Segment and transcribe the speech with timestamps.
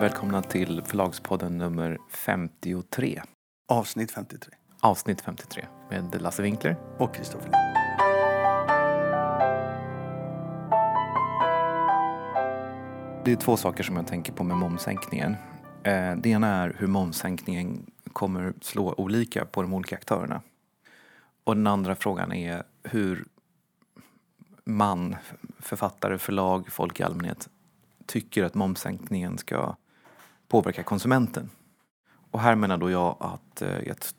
[0.00, 3.22] Välkomna till Förlagspodden nummer 53.
[3.68, 4.54] Avsnitt 53.
[4.80, 6.76] Avsnitt 53 med Lasse Winkler.
[6.98, 7.50] Och Kristoffer
[13.24, 15.36] Det är två saker som jag tänker på med momssänkningen.
[15.82, 20.42] Eh, det ena är hur momssänkningen kommer slå olika på de olika aktörerna.
[21.44, 23.24] Och den andra frågan är hur
[24.64, 25.16] man,
[25.58, 27.48] författare, förlag, folk i allmänhet
[28.06, 29.76] tycker att momssänkningen ska
[30.48, 31.50] påverkar konsumenten.
[32.30, 34.14] Och här menar då jag att, eh, att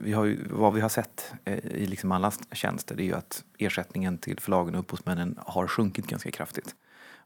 [0.00, 3.14] vi har ju, vad vi har sett eh, i liksom alla tjänster det är ju
[3.14, 6.74] att ersättningen till förlagen och upphovsmännen har sjunkit ganska kraftigt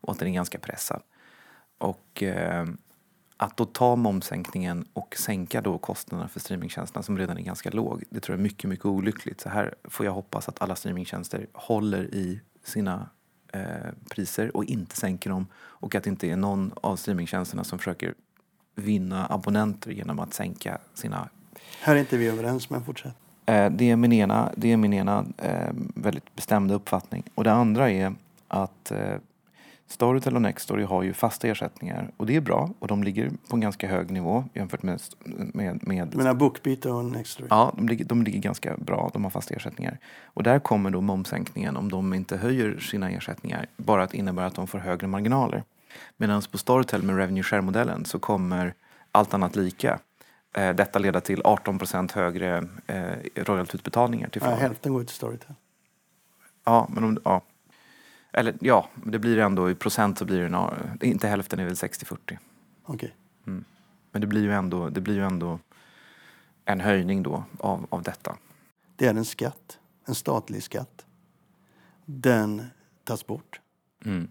[0.00, 1.02] och att den är ganska pressad.
[1.78, 2.66] Och eh,
[3.36, 8.04] att då ta momssänkningen och sänka då kostnaderna för streamingtjänsterna som redan är ganska låg,
[8.10, 9.40] det tror jag är mycket, mycket olyckligt.
[9.40, 13.10] Så här får jag hoppas att alla streamingtjänster håller i sina
[13.52, 17.78] eh, priser och inte sänker dem och att det inte är någon av streamingtjänsterna som
[17.78, 18.14] försöker
[18.76, 21.28] vinna abonnenter genom att sänka sina...
[21.80, 23.14] Här är inte vi överens, men fortsätt.
[23.46, 27.22] Eh, det är min ena, det är min ena eh, väldigt bestämda uppfattning.
[27.34, 28.14] Och det andra är
[28.48, 29.16] att eh,
[29.88, 33.56] Storytel och Nextory har ju fasta ersättningar och det är bra och de ligger på
[33.56, 35.00] en ganska hög nivå jämfört med...
[35.24, 37.48] med, med du menar Bookbeat och Nextory?
[37.50, 39.10] Ja, de ligger, de ligger ganska bra.
[39.12, 39.98] De har fasta ersättningar.
[40.24, 44.54] Och där kommer då momssänkningen, om de inte höjer sina ersättningar, bara att innebära att
[44.54, 45.64] de får högre marginaler.
[46.16, 48.74] Medan på Storytel med revenue share-modellen så kommer
[49.12, 49.98] allt annat lika
[50.56, 55.54] eh, detta leda till 18% högre eh, royaltyutbetalningar till ja, Hälften går till Storytel.
[56.64, 57.42] Ja, men om, ja,
[58.32, 60.48] eller ja, det blir ändå i procent så blir
[60.98, 62.16] det inte hälften är väl 60-40.
[62.16, 62.38] Okej.
[62.84, 63.10] Okay.
[63.46, 63.64] Mm.
[64.12, 65.58] Men det blir ju ändå, det blir ju ändå
[66.64, 68.36] en höjning då av, av detta.
[68.96, 71.06] Det är en skatt, en statlig skatt.
[72.04, 72.62] Den
[73.04, 73.60] tas bort.
[74.04, 74.28] Mm.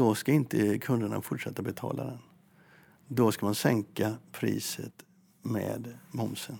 [0.00, 2.18] Då ska inte kunderna fortsätta betala den.
[3.08, 4.92] Då ska man sänka priset
[5.42, 6.58] med momsen.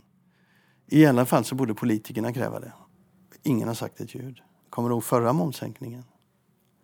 [0.87, 2.73] I alla fall så borde politikerna kräva det.
[3.43, 4.41] Ingen har sagt ett ljud.
[4.71, 6.05] Kommer du ihåg förra momssänkningen?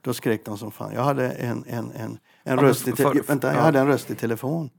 [0.00, 0.94] Då skrek de som fan.
[0.94, 4.14] Jag hade en, en, en, en, röst, i te- vänta, jag hade en röst i
[4.14, 4.70] telefon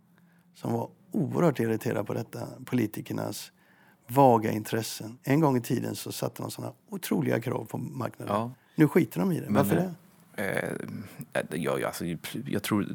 [0.53, 3.51] som var oerhört irriterad på detta, politikernas
[4.07, 5.17] vaga intressen.
[5.23, 8.35] En gång i tiden så satte de sådana otroliga krav på marknaden.
[8.35, 8.51] Ja.
[8.75, 9.45] Nu skiter de i det.
[9.45, 9.93] Men, Varför det?
[10.37, 12.05] Eh, ja, alltså,
[12.45, 12.87] jag tror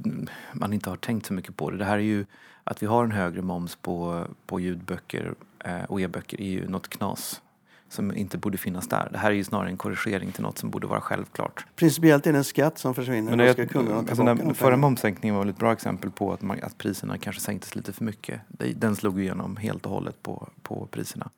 [0.53, 1.77] man inte har tänkt så mycket på det.
[1.77, 2.25] Det här är ju
[2.65, 6.89] att vi har en högre moms på, på ljudböcker eh, och e-böcker är ju något
[6.89, 7.43] knas
[7.89, 9.09] som inte borde finnas där.
[9.13, 11.67] Det här är ju snarare en korrigering till något som borde vara självklart.
[11.77, 13.37] Principiellt är det en skatt som försvinner.
[13.37, 16.79] Men ska kunderna alltså den förra momssänkningen var ett bra exempel på att, man, att
[16.79, 18.41] priserna kanske sänktes lite för mycket.
[18.77, 21.31] Den slog igenom helt och hållet på, på priserna.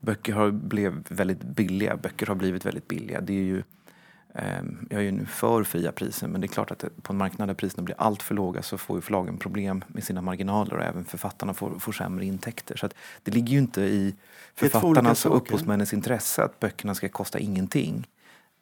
[0.00, 1.96] Böcker har blivit väldigt billiga.
[1.96, 3.20] Böcker har blivit väldigt billiga.
[3.20, 3.62] Det är ju
[4.88, 7.48] jag är ju nu för fria priser men det är klart att på en marknad
[7.48, 10.82] där priserna blir allt för låga så får ju förlagen problem med sina marginaler och
[10.82, 12.76] även författarna får, får sämre intäkter.
[12.76, 12.88] Så
[13.22, 14.14] det ligger ju inte i
[14.54, 18.06] författarnas och upphovsmännens intresse att böckerna ska kosta ingenting.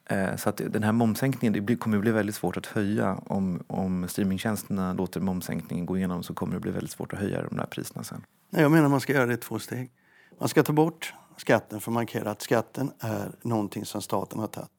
[0.09, 3.15] Ehm, så att den här momssänkningen det kommer bli väldigt svårt att höja.
[3.25, 7.41] Om, om streamingtjänsterna låter momssänkningen gå igenom så kommer det bli väldigt svårt att höja
[7.41, 8.21] de där priserna sen.
[8.49, 9.91] Nej, jag menar man ska göra det i två steg.
[10.39, 14.47] Man ska ta bort skatten för att markera att skatten är någonting som staten har
[14.47, 14.76] tagit.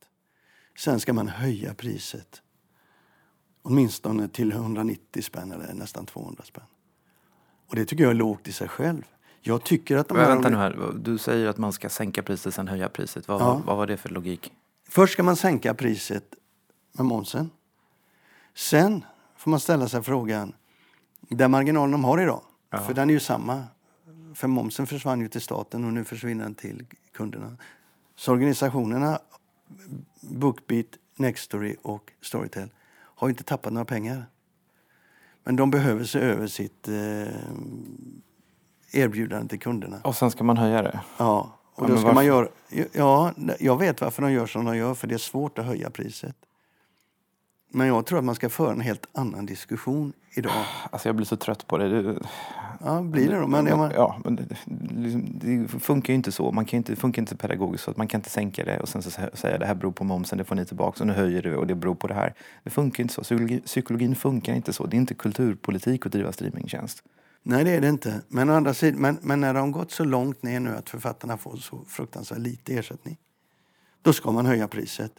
[0.79, 2.43] Sen ska man höja priset.
[3.63, 6.65] Åtminstone till 190 spänn eller nästan 200 spänn.
[7.69, 9.03] Och det tycker jag är lågt i sig själv.
[9.41, 10.29] Jag tycker att de här...
[10.29, 10.93] Vänta nu här.
[10.99, 13.29] Du säger att man ska sänka priset sen höja priset.
[13.29, 13.63] Vad, ja.
[13.67, 14.53] vad var det för logik?
[14.89, 16.35] Först ska man sänka priset
[16.93, 17.51] med momsen.
[18.55, 19.05] Sen
[19.37, 20.53] får man ställa sig frågan,
[21.21, 22.79] den marginalen de har idag, ja.
[22.79, 23.65] för den är ju samma.
[24.35, 27.57] För momsen försvann ju till staten och nu försvinner den till kunderna.
[28.17, 29.21] Så organisationerna
[30.21, 30.87] Bookbeat,
[31.17, 34.25] Nextory och Storytel har inte tappat några pengar.
[35.45, 36.95] Men de behöver se över sitt eh,
[38.93, 40.01] erbjudande till kunderna.
[40.05, 41.01] Och sen ska man höja det?
[41.17, 41.55] Ja.
[41.75, 42.49] Och ja, då ska man göra,
[42.93, 45.91] ja, jag vet varför de gör som de gör, för det är svårt att höja
[45.91, 46.37] priset.
[47.71, 50.65] Men jag tror att man ska föra en helt annan diskussion idag.
[50.91, 52.03] Alltså jag blir så trött på det.
[52.03, 52.19] det
[52.81, 53.47] ja, blir det då?
[53.47, 54.45] Men, men, ja, men det,
[54.91, 56.53] liksom, det, funkar ju inte så.
[56.53, 58.89] Man kan inte, det funkar inte pedagogiskt så att man kan inte sänka det och
[58.89, 61.43] sen så säga det här beror på momsen, det får ni tillbaka och nu höjer
[61.43, 62.35] du och det beror på det här.
[62.65, 63.23] Det funkar inte så.
[63.23, 64.87] Psykologi, psykologin funkar inte så.
[64.87, 67.03] Det är inte kulturpolitik att driva streamingtjänst.
[67.43, 68.21] Nej, det är det inte.
[68.29, 71.57] Men, andra sidan, men, men när de gått så långt ner nu att författarna får
[71.57, 73.17] så fruktansvärt lite ersättning,
[74.03, 75.13] då ska man höja priset.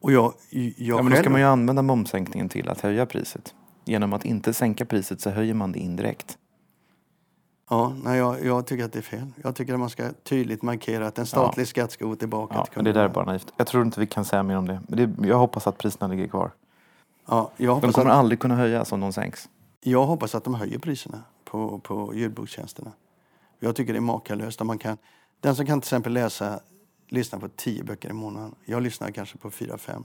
[0.00, 3.54] Och jag, jag ja, men då ska man ju använda momssänkningen till att höja priset.
[3.84, 6.38] Genom att inte sänka priset så höjer man det indirekt.
[7.70, 9.32] Ja, nej, jag, jag tycker att det är fel.
[9.42, 11.66] Jag tycker att man ska tydligt markera att en statlig ja.
[11.66, 12.94] skatt ska gå tillbaka ja, till kunderna.
[12.94, 13.52] Det där är bara naivt.
[13.56, 14.80] Jag tror inte vi kan säga mer om det.
[14.88, 16.50] Men det, jag hoppas att priserna ligger kvar.
[17.26, 18.16] Ja, jag de kommer att...
[18.16, 19.48] aldrig kunna höjas om de sänks.
[19.80, 22.92] Jag hoppas att de höjer priserna på, på ljudbokstjänsterna.
[23.60, 24.60] Jag tycker det är makalöst.
[24.60, 24.96] Om man kan,
[25.40, 26.60] den som kan till exempel läsa,
[27.08, 28.54] lyssna på tio böcker i månaden.
[28.64, 30.04] Jag lyssnar kanske på fyra, fem.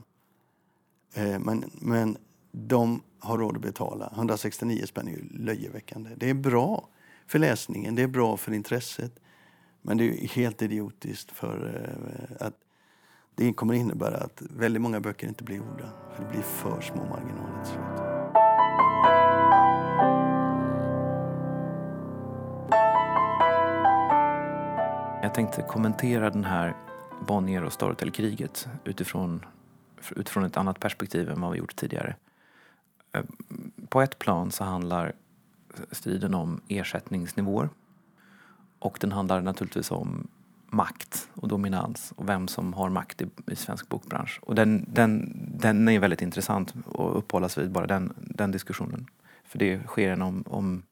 [1.14, 2.18] Eh, men, men
[2.52, 4.12] de har råd att betala.
[4.16, 6.10] 169 spänn är ju löjeväckande.
[6.16, 6.88] Det är bra
[7.28, 9.20] för läsningen, det är bra för intresset.
[9.82, 11.86] Men det är helt idiotiskt för
[12.40, 12.56] eh, att
[13.36, 15.90] det kommer innebära att väldigt många böcker inte blir gjorda.
[16.16, 18.12] För det blir för små marginaler till slut.
[25.24, 26.76] Jag tänkte kommentera den här
[27.28, 29.46] Bonnier och Storytel-kriget utifrån,
[30.16, 32.16] utifrån ett annat perspektiv än vad vi gjort tidigare.
[33.12, 33.24] Eh,
[33.90, 35.14] på ett plan så handlar
[35.92, 37.70] striden om ersättningsnivåer
[38.80, 40.28] och den handlar naturligtvis om
[40.66, 44.40] makt och dominans och vem som har makt i, i svensk bokbransch.
[44.42, 49.08] Och den, den, den är väldigt intressant att uppehålla sig vid, bara den, den diskussionen.
[49.44, 50.84] För det sker en, om, om,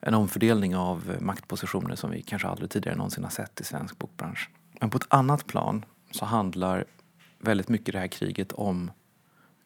[0.00, 4.50] en omfördelning av maktpositioner som vi kanske aldrig tidigare någonsin har sett i svensk bokbransch.
[4.80, 6.84] Men på ett annat plan så handlar
[7.38, 8.90] väldigt mycket det här kriget om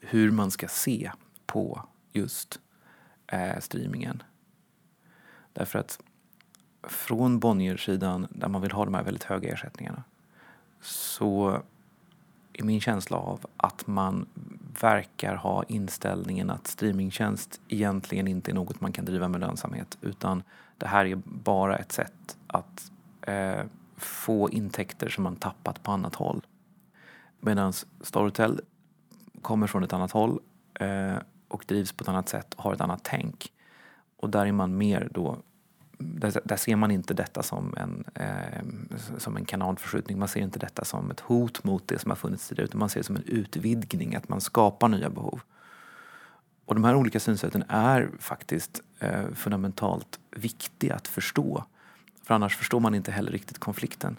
[0.00, 1.10] hur man ska se
[1.46, 2.60] på just
[3.26, 4.22] eh, streamingen.
[5.52, 6.00] Därför att
[6.82, 10.04] från Bonnier-sidan, där man vill ha de här väldigt höga ersättningarna,
[10.80, 11.62] så
[12.52, 14.26] är min känsla av att man
[14.80, 20.42] verkar ha inställningen att streamingtjänst egentligen inte är något man kan driva med lönsamhet utan
[20.78, 22.92] det här är bara ett sätt att
[23.22, 23.62] eh,
[24.02, 26.46] få intäkter som man tappat på annat håll.
[27.40, 28.60] Medan Storytel
[29.42, 30.40] kommer från ett annat håll
[30.74, 31.16] eh,
[31.48, 33.52] och drivs på ett annat sätt och har ett annat tänk.
[34.16, 35.38] Och där är man mer då
[35.98, 40.18] där, där, ser man inte detta som en, eh, som en kanalförskjutning.
[40.18, 42.88] Man ser inte detta som ett hot mot det som har funnits tidigare utan man
[42.88, 45.40] ser det som en utvidgning, att man skapar nya behov.
[46.64, 51.64] Och de här olika synsätten är faktiskt eh, fundamentalt viktiga att förstå.
[52.30, 54.16] För annars förstår man inte heller riktigt konflikten.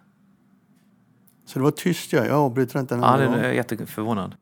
[1.45, 4.35] Så det var tyst jag, jag avbryter inte Ja, jag är jätteförvånad.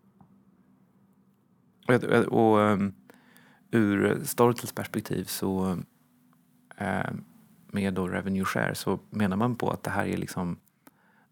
[1.88, 2.94] Och, och um,
[3.72, 5.78] ur Storytels perspektiv så
[6.82, 7.12] uh,
[7.72, 10.58] med då revenue share så menar man på att det här är liksom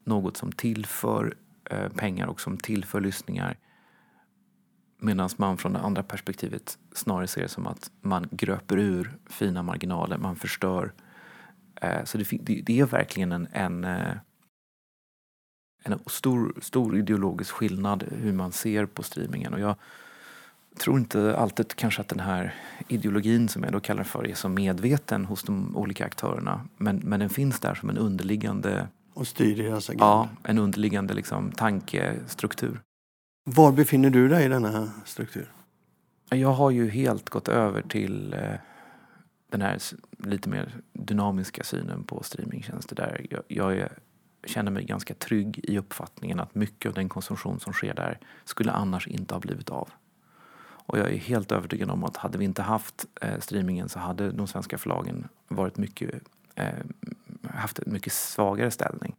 [0.04, 1.38] något som tillför
[1.74, 3.58] uh, pengar och som tillför lyssningar
[5.00, 9.64] Medan man från det andra perspektivet snarare ser det som att man gröper ur fina
[9.64, 10.94] marginaler, man förstör.
[11.84, 13.86] Uh, så det, det, är verkligen en, en
[15.84, 19.54] en stor, stor ideologisk skillnad hur man ser på streamingen.
[19.54, 19.76] Och jag
[20.80, 22.56] tror inte alltid kanske att den här
[22.88, 26.62] ideologin som jag då kallar för är så medveten hos de olika aktörerna.
[26.78, 30.06] Men, men den finns där som en underliggande och styr deras agenda.
[30.06, 32.82] Ja, en underliggande liksom, tankestruktur.
[33.46, 35.52] Var befinner du dig i denna struktur?
[36.30, 38.54] Jag har ju helt gått över till eh,
[39.48, 39.80] den här
[40.18, 43.92] lite mer dynamiska synen på streamingtjänster där jag, jag är
[44.48, 48.72] känner mig ganska trygg i uppfattningen att mycket av den konsumtion som sker där skulle
[48.72, 49.90] annars inte ha blivit av.
[50.88, 54.32] Och jag är helt övertygad om att hade vi inte haft eh, streamingen så hade
[54.32, 56.12] de svenska förlagen varit mycket,
[56.56, 56.74] eh,
[57.44, 59.16] haft en mycket svagare ställning.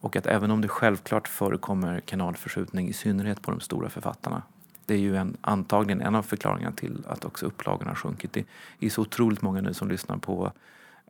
[0.00, 4.42] Och att även om det självklart förekommer kanalförskjutning, i synnerhet på de stora författarna,
[4.88, 8.32] det är ju en, antagligen en av förklaringarna till att också upplagorna har sjunkit.
[8.32, 8.44] Det
[8.80, 10.52] är så otroligt många nu som lyssnar på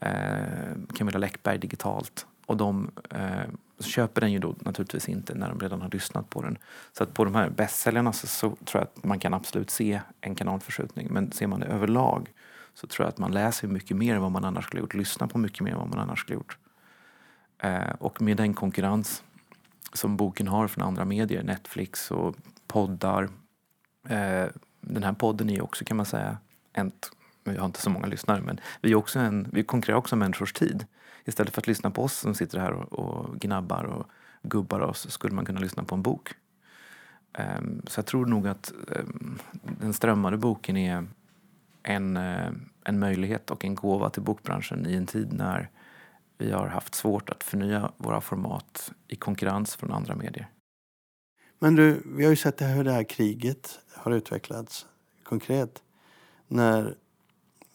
[0.00, 0.10] eh,
[0.94, 5.82] Camilla Läckberg digitalt och de eh, köper den ju då naturligtvis inte när de redan
[5.82, 6.58] har lyssnat på den.
[6.92, 10.00] Så att på de här bästsäljarna så, så, tror jag att man kan absolut se
[10.20, 11.08] en kanalförskjutning.
[11.10, 12.32] Men ser man det överlag
[12.74, 14.94] så tror jag att man läser mycket mer än vad man annars skulle gjort.
[14.94, 16.58] Lyssnar på mycket mer än vad man annars skulle gjort.
[17.58, 19.22] Eh, och med den konkurrens
[19.92, 23.28] som boken har från andra medier, Netflix och poddar.
[24.08, 24.46] Eh,
[24.80, 26.38] den här podden är också kan man säga,
[26.72, 27.10] ett,
[27.44, 30.18] vi har inte så många lyssnare, men vi, är också en, vi konkurrerar också om
[30.18, 30.86] människors tid.
[31.24, 34.06] Istället för att lyssna på oss som sitter här och, och gnabbar och
[34.42, 36.34] gubbar oss skulle man kunna lyssna på en bok.
[37.38, 39.38] Um, så jag tror nog att um,
[39.80, 41.06] den strömmade boken är
[41.82, 42.52] en, uh,
[42.84, 45.70] en möjlighet och en gåva till bokbranschen i en tid när
[46.38, 50.48] vi har haft svårt att förnya våra format i konkurrens från andra medier.
[51.58, 54.86] Men du, vi har ju sett hur det här kriget har utvecklats
[55.22, 55.82] konkret.
[56.48, 56.94] När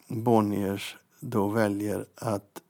[0.08, 2.62] Bonniers då väljer att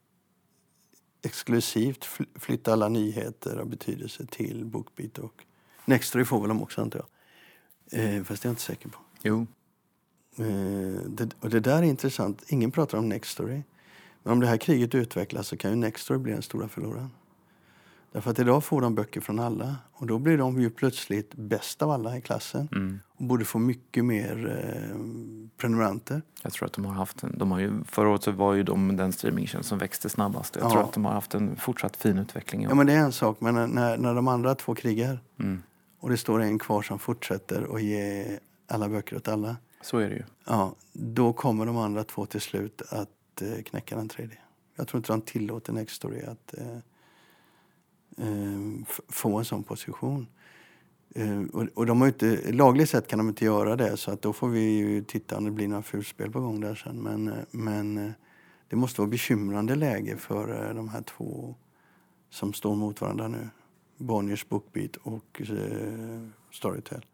[1.21, 2.05] exklusivt
[2.35, 5.43] flytta alla nyheter av betydelse till Bookbeat och
[5.85, 7.07] Nextory får väl de också antar jag.
[7.99, 8.99] Eh, fast det är jag inte säker på.
[9.21, 9.47] Jo.
[10.37, 12.43] Eh, det, och det där är intressant.
[12.47, 13.61] Ingen pratar om Nextory.
[14.23, 17.09] Men om det här kriget utvecklas så kan ju Nextory bli den stora förloraren.
[18.15, 21.81] Därför att idag får de böcker från alla och då blir de ju plötsligt bäst
[21.81, 22.99] av alla i klassen Mm.
[23.15, 24.97] och borde få mycket mer eh,
[25.57, 26.21] prenumeranter.
[26.43, 28.63] Jag tror att de har haft en, de har ju, förra året så var ju
[28.63, 30.55] de den streamingtjänst som växte snabbast.
[30.55, 30.69] Jag Ja.
[30.69, 32.61] tror att de har haft en fortsatt fin utveckling.
[32.63, 35.61] Ja men det är en sak, men när- när, de andra två krigar Mm.
[35.99, 38.25] och det står en kvar som fortsätter att ge
[38.67, 39.57] alla böcker åt alla.
[39.81, 40.23] Så är det ju.
[40.45, 44.37] Ja, då kommer de andra två till slut att eh, knäcka den tredje.
[44.75, 46.77] Jag tror inte de tillåter Nextory att eh,
[48.17, 50.27] Eh, få en sån position.
[51.15, 51.41] Eh,
[51.73, 54.49] och, de har inte, lagligt sett kan de inte göra det så att då får
[54.49, 56.95] vi ju titta om det blir några fulspel på gång där sen.
[56.95, 58.13] Men, eh, men
[58.67, 61.55] det måste vara bekymrande läge för de här två
[62.29, 63.49] som står mot varandra nu.
[63.97, 67.05] Bonniers Bookbeat och eh, Storytel.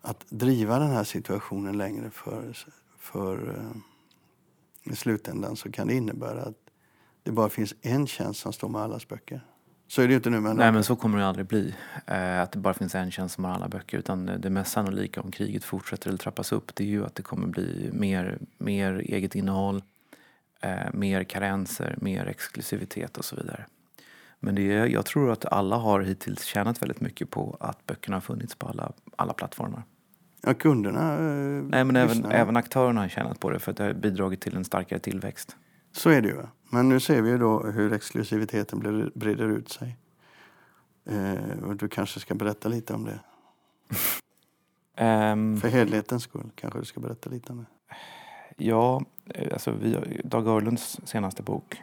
[0.00, 2.56] Att driva den här situationen längre för,
[2.98, 6.70] för eh, i slutändan så kan det innebära att
[7.22, 9.46] det bara finns en tjänst som står med allas böcker.
[9.90, 11.74] Så är det ju inte nu men, Nej men så kommer det aldrig bli.
[12.06, 13.98] Eh, att det bara finns en tjänst som har alla böcker.
[13.98, 17.22] Utan det mest sannolika om kriget fortsätter eller trappas upp det är ju att det
[17.22, 19.82] kommer bli mer, mer eget innehåll,
[20.60, 23.64] eh, mer karenser, mer exklusivitet och så vidare.
[24.40, 28.16] Men det är, jag tror att alla har hittills tjänat väldigt mycket på att böckerna
[28.16, 29.82] har funnits på alla, alla plattformar.
[30.42, 32.30] ja, kunderna eh, Nej men även, lyssnar.
[32.32, 35.56] även aktörerna har tjänat på det för att det har bidragit till en starkare tillväxt.
[35.92, 36.42] Så är det ju.
[36.70, 39.96] Men nu ser vi ju då hur exklusiviteten breder, ut sig.
[41.04, 43.20] Eh, och du kanske ska berätta lite om det.
[45.00, 47.94] Ehm, För helhetens skull kanske du ska berätta lite om det.
[48.64, 51.82] Ja, eh, alltså vi, Dag Örlunds senaste bok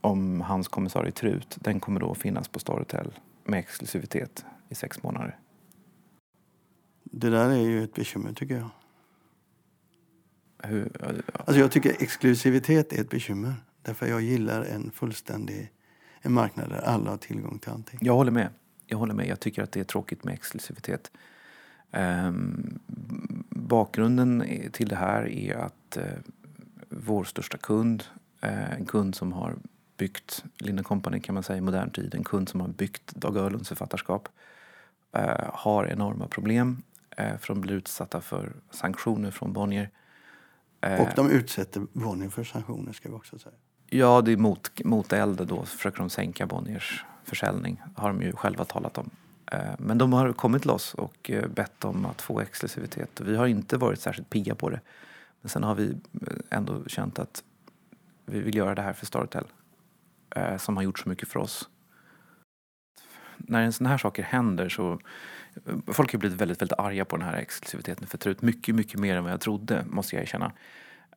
[0.00, 5.38] om hans kommissarie Trut, den kommer då finnas på Storytel med exklusivitet i sex månader.
[7.04, 8.68] Det där är ju ett bekymmer tycker jag.
[10.62, 13.54] Hur, ja, Alltså jag tycker exklusivitet är ett bekymmer.
[13.82, 15.72] Därför jag gillar en fullständig
[16.22, 17.98] en marknad där alla har tillgång till allting.
[18.02, 18.48] jag håller med.
[18.86, 19.26] Jag håller med.
[19.26, 21.10] Jag tycker att det är tråkigt med exklusivitet.
[21.90, 22.78] Ehm,
[23.50, 26.04] bakgrunden till det här är att eh,
[26.88, 28.04] vår största kund,
[28.40, 29.56] eh, en kund som har
[29.96, 33.36] byggt Linden Company kan man säga i modern tid, en kund som har byggt Dag
[33.36, 34.28] Örlunds författarskap,
[35.12, 36.82] eh, har enorma problem
[37.16, 39.90] eh, för de blir utsatta för sanktioner från Bonnier.
[40.80, 43.54] Eh, Och de utsätter Bonnier för sanktioner ska vi också säga.
[43.90, 47.82] Ja, det är mot, mot eld då försöker de sänka Bonniers försäljning.
[47.94, 49.10] har de ju själva talat om.
[49.52, 53.20] Eh, men de har kommit loss och eh, bett om att få exklusivitet.
[53.20, 54.80] Vi har inte varit särskilt pigga på det.
[55.40, 57.44] Men sen har vi eh, ändå känt att
[58.26, 59.44] vi vill göra det här för Storytel.
[60.58, 61.68] Som har gjort så mycket för oss.
[63.36, 64.98] När en sån här saker händer så
[65.86, 68.42] Folk har blivit väldigt, väldigt arga på den här exklusiviteten för Trut.
[68.42, 70.52] Mycket, mycket mer än vad jag trodde, måste jag erkänna.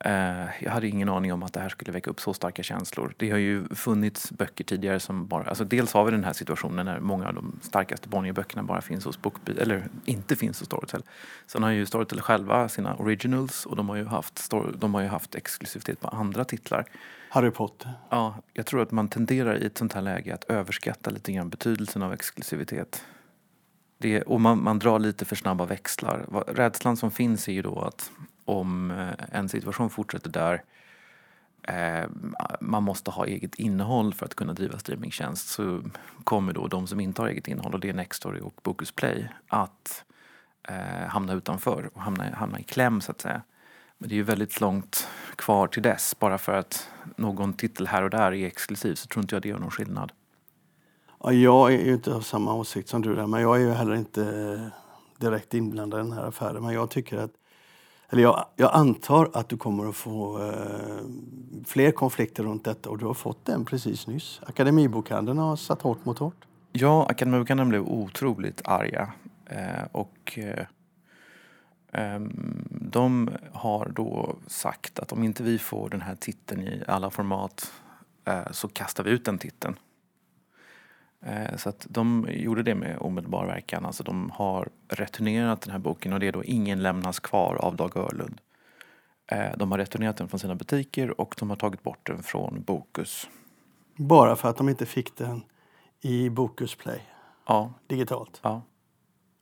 [0.04, 3.14] Eh, Jag hade ingen aning om att det här skulle väcka upp så starka känslor.
[3.16, 5.44] Det har ju funnits böcker tidigare som bara...
[5.44, 9.04] Alltså dels har vi den här situationen när många av de starkaste Bonnier-böckerna bara finns
[9.04, 11.02] hos Bookbeat, eller inte finns hos Storytel.
[11.46, 15.08] Sen har ju Storytel själva sina originals och de har ju haft, de har ju
[15.08, 16.84] haft exklusivitet på andra titlar.
[17.28, 17.92] Harry Potter.
[18.10, 21.48] Ja, jag tror att man tenderar i ett sånt här läge att överskatta lite grann
[21.48, 23.04] betydelsen av exklusivitet.
[23.98, 26.44] Det, och man, man drar lite för snabba växlar.
[26.46, 28.10] Rädslan som finns är ju då att
[28.44, 30.62] om eh, en situation fortsätter där
[31.62, 32.10] eh,
[32.60, 35.82] man måste ha eget innehåll för att kunna driva streamingtjänst så
[36.24, 39.28] kommer då de som inte har eget innehåll, och det är Nextory och Bokus Play,
[39.48, 40.04] att
[40.68, 43.42] eh, hamna utanför och hamna, hamna i kläm så att säga.
[43.98, 46.16] Men det är ju väldigt långt kvar till dess.
[46.18, 49.48] Bara för att någon titel här och där är exklusiv så tror inte jag det
[49.48, 50.12] gör någon skillnad.
[51.20, 53.70] Ja, jag är ju inte av samma åsikt som du där, men jag är ju
[53.70, 54.68] heller inte eh,
[55.20, 56.62] direkt inblandad i den här affären.
[56.62, 57.30] Men jag tycker att,
[58.12, 61.04] eller jag, jag antar att du kommer att få eh,
[61.64, 64.40] fler konflikter runt detta och du har fått en precis nyss.
[64.46, 66.44] Akademibokhandeln har satt hårt mot hårt.
[66.72, 69.12] Ja, Akademibokhandeln blev otroligt arga.
[69.46, 70.66] Eh, och eh,
[71.92, 77.10] ehm, de har då sagt att om inte vi får den här titeln i alla
[77.10, 77.72] format
[78.24, 79.76] eh, så kastar vi ut den titeln.
[81.22, 83.86] Eh, så att de gjorde det med omedelbar verkan.
[83.86, 87.76] Alltså de har returnerat den här boken och det är då Ingen lämnas kvar av
[87.76, 88.40] Dag Örlund.
[89.26, 92.62] Eh, de har returnerat den från sina butiker och de har tagit bort den från
[92.62, 93.28] Bokus.
[93.96, 95.42] Bara för att de inte fick den
[96.00, 97.00] i Bokus Play
[97.46, 98.40] Ja, digitalt.
[98.42, 98.62] ja.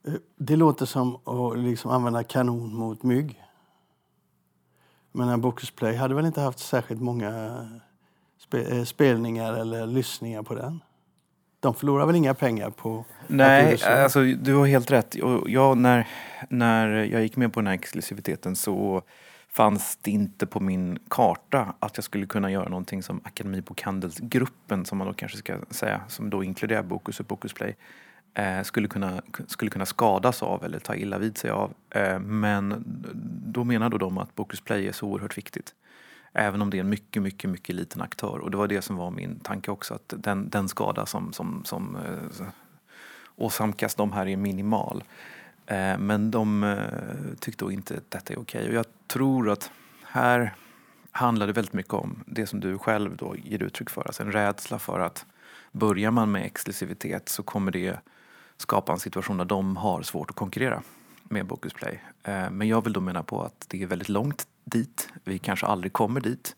[0.07, 3.43] Eh, Det låter som att liksom använda kanon mot mygg.
[5.11, 7.65] Men en Bokus Play hade väl inte haft särskilt många
[8.37, 10.79] spe, spelningar eller lyssningar på den?
[11.61, 13.89] De förlorar väl inga pengar på Nej, så?
[13.89, 15.15] alltså, du har helt rätt.
[15.45, 16.07] Jag, när,
[16.49, 19.01] när jag gick med på den här exklusiviteten så
[19.49, 24.97] fanns det inte på min karta att jag skulle kunna göra någonting som Akademibokhandelsgruppen, som
[24.97, 27.75] man då kanske ska säga, som då inkluderar Bokus och Bokus Play,
[28.33, 31.73] eh, skulle, kunna, skulle kunna skadas av eller ta illa vid sig av.
[31.89, 32.83] Eh, men
[33.45, 35.73] då menar då de att Bokus Play är så oerhört viktigt.
[36.33, 38.39] Även om det är en mycket, mycket, mycket liten aktör.
[38.39, 41.61] Och det var det som var min tanke också, att den, den skada som, som,
[41.65, 42.47] som eh,
[43.35, 45.03] åsamkas de här är minimal.
[45.65, 48.67] Eh, men de eh, tyckte då inte att detta är okej.
[48.67, 49.71] Och jag tror att
[50.03, 50.55] här
[51.11, 54.07] handlar det väldigt mycket om det som du själv då ger uttryck för.
[54.07, 55.25] Alltså en rädsla för att
[55.71, 57.99] börjar man med exklusivitet så kommer det
[58.57, 60.83] skapa en situation där de har svårt att konkurrera
[61.23, 61.99] med Bokus Play.
[62.23, 65.09] Eh, men jag vill då mena på att det är väldigt långt dit.
[65.23, 66.55] Vi kanske aldrig kommer dit.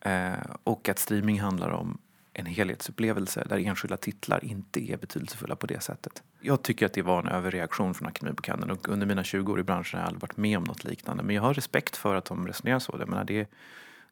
[0.00, 0.32] Eh,
[0.64, 1.98] och att streaming handlar om
[2.32, 6.22] en helhetsupplevelse där enskilda titlar inte är betydelsefulla på det sättet.
[6.40, 9.62] Jag tycker att det var en överreaktion från Akademibokhandeln och under mina 20 år i
[9.62, 11.22] branschen har jag aldrig varit med om något liknande.
[11.22, 12.96] Men jag har respekt för att de resonerar så.
[12.98, 13.50] Jag menar, det,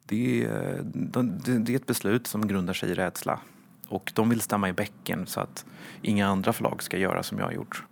[0.05, 0.47] det,
[0.83, 3.39] det, det är ett beslut som grundar sig i rädsla.
[3.87, 5.65] Och de vill stämma i bäcken så att
[6.01, 7.83] inga andra förlag ska göra som jag har gjort.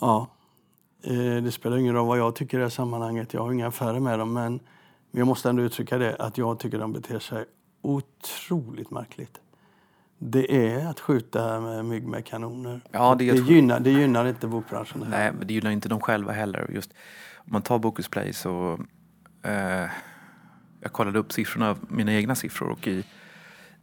[0.00, 0.33] Ja,
[1.42, 3.34] det spelar ingen roll vad jag tycker i det här sammanhanget.
[3.34, 4.32] Jag har inga affärer med dem.
[4.32, 4.60] Men
[5.10, 7.44] jag måste ändå uttrycka det att jag tycker de beter sig
[7.82, 9.40] otroligt märkligt.
[10.18, 12.80] Det är att skjuta med mygg med kanoner.
[12.90, 15.06] Ja, det, det, gynnar, det gynnar inte bokbranschen.
[15.10, 16.70] Nej, men det gynnar inte dem själva heller.
[16.74, 16.90] Just,
[17.36, 18.78] om man tar Bokus Play så...
[19.42, 19.86] Eh,
[20.80, 23.04] jag kollade upp siffrorna, mina egna siffror och i,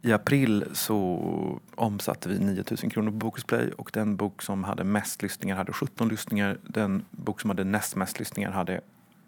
[0.04, 3.70] i april så omsatte vi 9000 kronor på Bokusplay.
[3.70, 6.58] Och den bok som hade mest lyssningar hade 17 lyssningar.
[6.62, 8.80] Den bok som hade näst mest lyssningar hade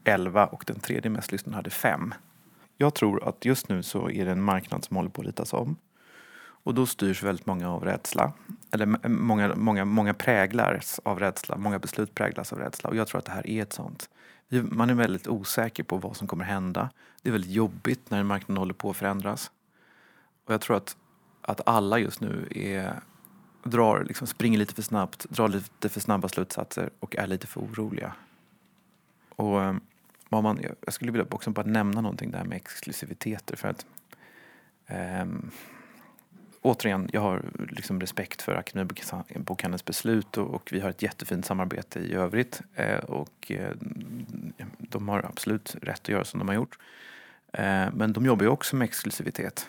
[0.05, 2.15] 11 och den tredje mest lyssnade hade 5.
[2.77, 5.53] Jag tror att just nu så är det en marknad som håller på att ritas
[5.53, 5.77] om.
[6.65, 8.33] Och då styrs väldigt många av rädsla.
[8.71, 12.91] Eller många, många, många präglas av rädsla, många beslut präglas av rädsla.
[12.91, 14.09] Och jag tror att det här är ett sånt.
[14.49, 16.91] Man är väldigt osäker på vad som kommer hända.
[17.23, 19.51] Det är väldigt jobbigt när en marknad håller på att förändras.
[20.45, 20.97] Och jag tror att,
[21.41, 23.01] att alla just nu är,
[23.63, 27.61] drar, liksom springer lite för snabbt, drar lite för snabba slutsatser och är lite för
[27.61, 28.13] oroliga.
[29.29, 29.75] Och eh,
[30.29, 33.87] vad man, jag skulle vilja också bara nämna någonting där med exklusiviteter för att
[35.23, 35.51] um,
[36.65, 42.01] återigen, jag har liksom respekt för Akademibokhandelns beslut och, och, vi har ett jättefint samarbete
[42.01, 43.73] i övrigt eh, och eh,
[44.79, 46.79] de har absolut rätt att göra som de har gjort.
[47.53, 49.69] Eh, men de jobbar ju också med exklusivitet.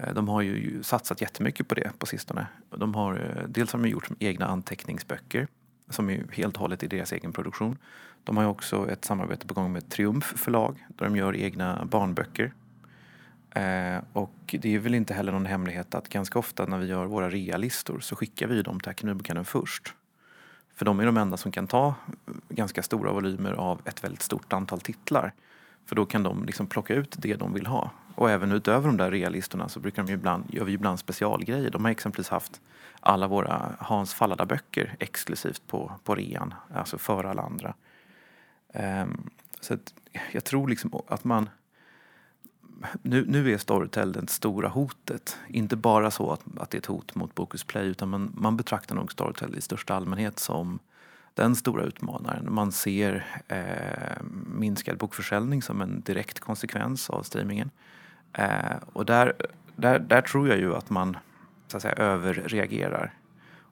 [0.00, 2.46] Eh, de har ju satsat jättemycket på det på sistone.
[2.70, 5.48] De har, eh, dels har de gjort egna anteckningsböcker
[5.90, 7.78] som är helt och hållet i deras egen produktion.
[8.24, 12.52] De har också ett samarbete på gång med Triumf förlag där de gör egna barnböcker.
[13.50, 17.06] Eh, och det är väl inte heller någon hemlighet att ganska ofta när vi gör
[17.06, 19.94] våra realistor så skickar vi dem till Akademibokhandeln först.
[20.74, 21.94] För de är de enda som kan ta
[22.48, 25.32] ganska stora volymer av ett väldigt stort antal titlar.
[25.88, 27.90] För då kan de liksom plocka ut det de vill ha.
[28.14, 31.70] Och även utöver de där realistorna så brukar de ibland, gör vi ibland specialgrejer.
[31.70, 32.60] De har exempelvis haft
[33.00, 37.74] alla våra Hans Fallada-böcker exklusivt på, på rean, alltså för alla andra.
[39.02, 39.94] Um, så att
[40.32, 41.48] jag tror liksom att man...
[43.02, 45.36] Nu, nu är Storytel det stora hotet.
[45.48, 48.56] Inte bara så att, att det är ett hot mot Bokus Play utan man, man
[48.56, 50.78] betraktar nog Storytel i största allmänhet som
[51.34, 52.54] den stora utmanaren.
[52.54, 57.70] Man ser eh, minskad bokförsäljning som en direkt konsekvens av streamingen.
[58.32, 59.32] Eh, och där,
[59.76, 61.16] där, där tror jag ju att man
[61.66, 63.14] så att säga, överreagerar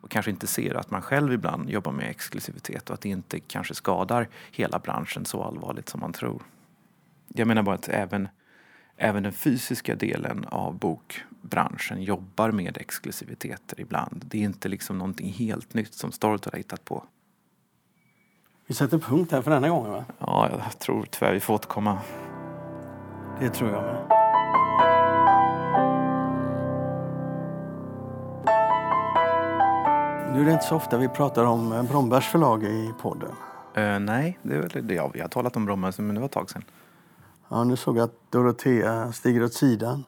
[0.00, 3.40] och kanske inte ser att man själv ibland jobbar med exklusivitet och att det inte
[3.40, 6.42] kanske skadar hela branschen så allvarligt som man tror.
[7.28, 8.28] Jag menar bara att även,
[8.96, 14.24] även den fysiska delen av bokbranschen jobbar med exklusiviteter ibland.
[14.26, 17.04] Det är inte liksom någonting helt nytt som Storytel har hittat på.
[18.68, 20.04] Vi sätter punkt här för denna gången va?
[20.18, 21.98] Ja, jag tror tyvärr vi får återkomma.
[23.40, 23.96] Det tror jag med.
[30.32, 33.30] Nu är det inte så ofta vi pratar om eh, Brombergs förlag i podden.
[33.78, 34.94] Uh, nej, det är väl det.
[34.94, 36.64] Ja, vi har talat om Brombergs, men det var ett tag sedan.
[37.48, 40.04] Ja, nu såg jag att Dorotea stiger åt sidan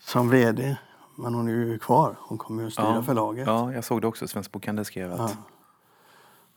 [0.00, 0.76] som vd.
[1.16, 2.16] Men hon är ju kvar.
[2.20, 3.46] Hon kommer ju att styra ja, förlaget.
[3.46, 4.28] Ja, jag såg det också.
[4.28, 5.18] Svensk Bokhandel skrev att...
[5.18, 5.28] Ja.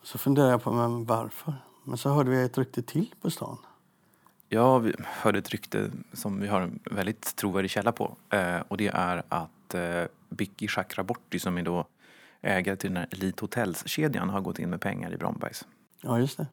[0.03, 1.53] Så funderade jag på men varför.
[1.83, 3.57] Men så hörde vi ett rykte till på stan.
[4.49, 8.15] Ja, vi hörde ett rykte som vi har en väldigt trovärdig källa på.
[8.29, 11.85] Eh, och det är att eh, Bicky Chakraborty som är då
[12.41, 15.65] ägare till den här Elite Hotels-kedjan har gått in med pengar i Brombergs.
[16.01, 16.47] Ja, just det.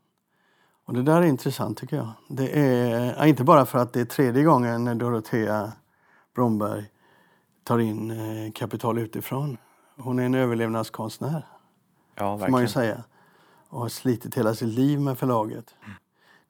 [0.84, 2.12] Och det där är intressant tycker jag.
[2.28, 5.72] Det är inte bara för att det är tredje gången Dorotea
[6.34, 6.84] Bromberg
[7.64, 9.56] tar in eh, kapital utifrån.
[9.96, 11.46] Hon är en överlevnadskonstnär.
[12.14, 12.38] Ja, verkligen.
[12.38, 13.04] Får man ju säga.
[13.68, 15.74] Och har slitit hela sitt liv med förlaget.
[15.84, 15.96] Mm.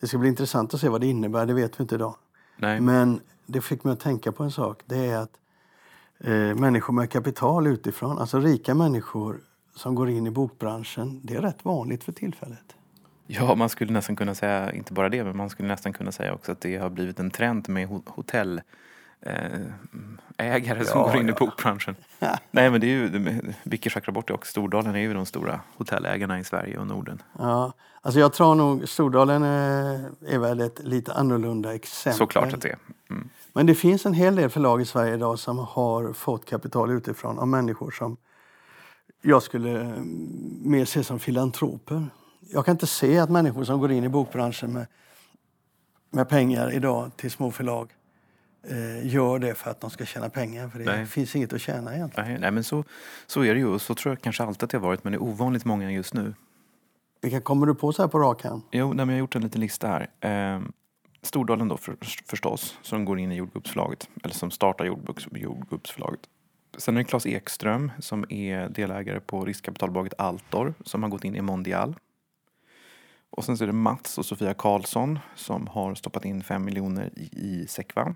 [0.00, 2.16] Det ska bli intressant att se vad det innebär, det vet vi inte idag.
[2.57, 2.81] Nej.
[2.81, 4.83] Men det fick mig att tänka på en sak.
[4.87, 5.38] Det är att
[6.18, 9.40] eh, människor med kapital utifrån, alltså rika människor
[9.74, 12.76] som går in i bokbranschen, det är rätt vanligt för tillfället.
[13.26, 16.35] Ja, man skulle nästan kunna säga, inte bara det, men man skulle nästan kunna säga
[16.35, 18.61] också att det har blivit en trend med ho- hotell
[20.38, 21.36] ägare som Ja, går in i ja.
[21.38, 21.96] bokbranschen.
[22.50, 26.44] Nej men det är ju, Vicky Chakraborty och Stordalen är ju de stora hotellägarna i
[26.44, 27.22] Sverige och Norden.
[27.38, 32.18] Ja, alltså jag tror nog Stordalen eh, är väl ett lite annorlunda exempel.
[32.18, 32.78] Såklart att det är.
[33.10, 33.28] Mm.
[33.52, 37.38] Men det finns en hel del förlag i Sverige idag som har fått kapital utifrån
[37.38, 38.16] av människor som
[39.22, 40.02] jag skulle eh,
[40.62, 42.06] mer se som filantroper.
[42.40, 44.86] Jag kan inte se att människor som går in i bokbranschen med,
[46.10, 47.92] med pengar idag till små förlag
[48.70, 50.68] eh, gör det för att de ska tjäna pengar.
[50.68, 51.07] För det Nej.
[51.07, 52.29] finns inget att tjäna egentligen.
[52.29, 52.85] Nej, nej men så,
[53.26, 55.12] så är det ju och så tror jag kanske alltid att det har varit men
[55.12, 56.35] det är ovanligt många just nu.
[57.22, 58.62] Vilka kommer du på så här på rak hand?
[58.70, 60.11] Jo, nej, men jag har gjort en liten lista här.
[60.20, 60.72] Ehm,
[61.22, 66.20] Stordalen då för, förstås, som går in i jordgubbsförlaget, eller som startar jordgubbs, jordgubbsförlaget.
[66.79, 71.37] Sen är det Claes Ekström som är delägare på riskkapitalbolaget Altor som har gått in
[71.37, 71.94] i Mondial.
[73.31, 77.11] Och sen så är det Mats och Sofia Karlsson som har stoppat in 5 miljoner
[77.16, 78.14] i, i Sekva.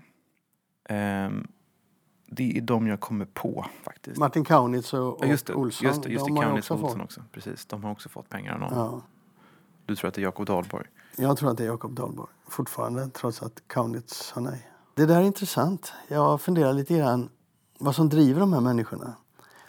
[0.91, 1.47] Ehm,
[2.25, 4.17] det är de jag kommer på faktiskt.
[4.17, 5.87] Martin Kaunitz och, och just det, Olsson.
[5.87, 7.05] just det, just de Kaunitz och Olsson fått.
[7.05, 7.23] också.
[7.31, 8.73] Precis, de har också fått pengar av någon.
[8.73, 9.01] Ja.
[9.85, 10.87] Du tror att det är Jakob Dahlborg?
[11.15, 14.67] Jag tror att det är Jakob Dahlborg fortfarande, trots att Kaunitz sa nej.
[14.93, 15.93] Det där är intressant.
[16.07, 17.29] Jag funderar lite grann
[17.77, 19.15] vad som driver de här människorna.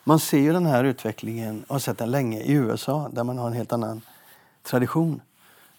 [0.04, 3.38] Man ser ju den här utvecklingen, och har sett den länge, i USA där man
[3.38, 4.00] har en helt annan
[4.62, 5.22] tradition.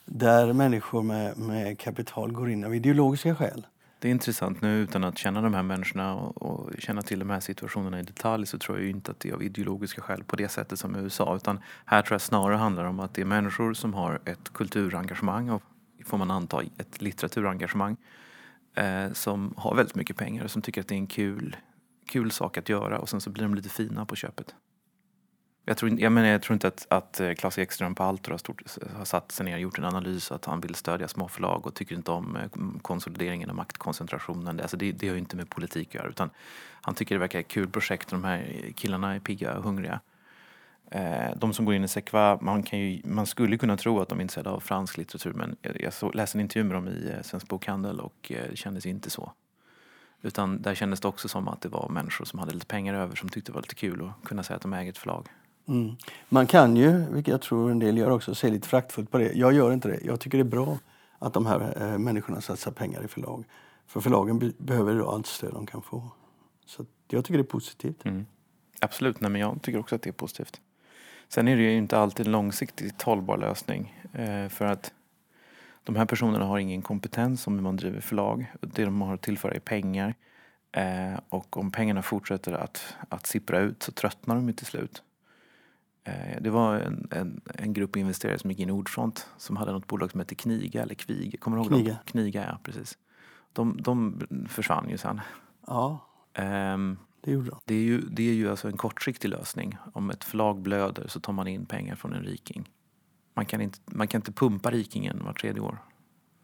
[0.05, 3.67] Där människor med, med kapital går in av ideologiska skäl.
[4.03, 7.29] Det är intressant nu utan att känna de här människorna och, och känna till de
[7.29, 10.23] här situationerna i detalj så tror jag ju inte att det är av ideologiska skäl
[10.23, 13.21] på det sättet som i USA utan här tror jag snarare handlar om att det
[13.21, 15.63] är människor som har ett kulturengagemang och
[16.05, 17.97] får man anta ett litteraturengagemang
[18.75, 21.55] eh, som har väldigt mycket pengar och som tycker att det är en kul,
[22.07, 24.55] kul sak att göra och sen så blir de lite fina på köpet.
[25.65, 28.37] Jag tror, jag menar, jag tror inte att, att eh, Claes Ekström på Altor har,
[28.37, 28.61] stort,
[28.95, 31.95] har satt sig ner och gjort en analys att han vill stödja småförlag och tycker
[31.95, 34.59] inte om eh, konsolideringen och maktkoncentrationen.
[34.59, 36.29] Alltså det, det har ju inte med politik att göra utan
[36.81, 39.99] han tycker det verkar ett kul projekt och de här killarna är pigga och hungriga.
[40.91, 44.09] Eh, de som går in i Sekva, man, kan ju, man skulle kunna tro att
[44.09, 47.13] de är intresserade av fransk litteratur men jag, jag läste en intervju med dem i
[47.23, 49.31] Svensk Bokhandel och det kändes inte så.
[50.21, 53.15] Utan där kändes det också som att det var människor som hade lite pengar över
[53.15, 55.27] som tyckte det var lite kul att kunna säga att de äger ett förlag.
[55.67, 55.95] Mm.
[56.29, 59.33] Man kan ju, vilket jag tror en del gör också, se lite fraktfullt på det.
[59.33, 59.99] Jag gör inte det.
[60.03, 60.77] Jag tycker det är bra
[61.19, 63.45] att de här eh, människorna satsar pengar i förlag.
[63.87, 66.09] För förlagen be- behöver då allt stöd de kan få.
[66.65, 68.05] Så att jag tycker det är positivt.
[68.05, 68.25] Mm.
[68.79, 70.61] Absolut, nej, men jag tycker också att det är positivt.
[71.27, 74.01] Sen är det ju inte alltid en långsiktigt hållbar lösning.
[74.13, 74.93] Eh, för att
[75.83, 78.51] de här personerna har ingen kompetens om hur man driver förlag.
[78.61, 80.15] Det de har att tillföra är pengar.
[80.71, 85.03] Eh, och om pengarna fortsätter att, att sippra ut så tröttnar de ju till slut.
[86.03, 89.71] Eh, det var en, en, en grupp investerare som gick in i Ordfront som hade
[89.71, 91.39] något bolag som hette Kniga eller Kvig.
[91.39, 91.89] Kommer du ihåg Kniga.
[91.93, 91.97] dem?
[92.05, 92.97] Kniga, ja precis.
[93.53, 95.21] De, de försvann ju sen.
[95.67, 97.59] Ja, Ehm, det gjorde de.
[97.65, 99.77] det är ju, det är ju alltså en kortsiktig lösning.
[99.93, 102.69] Om ett förlag blöder så tar man in pengar från en riking.
[103.33, 105.77] Man kan inte, man kan inte pumpa rikingen var tredje år.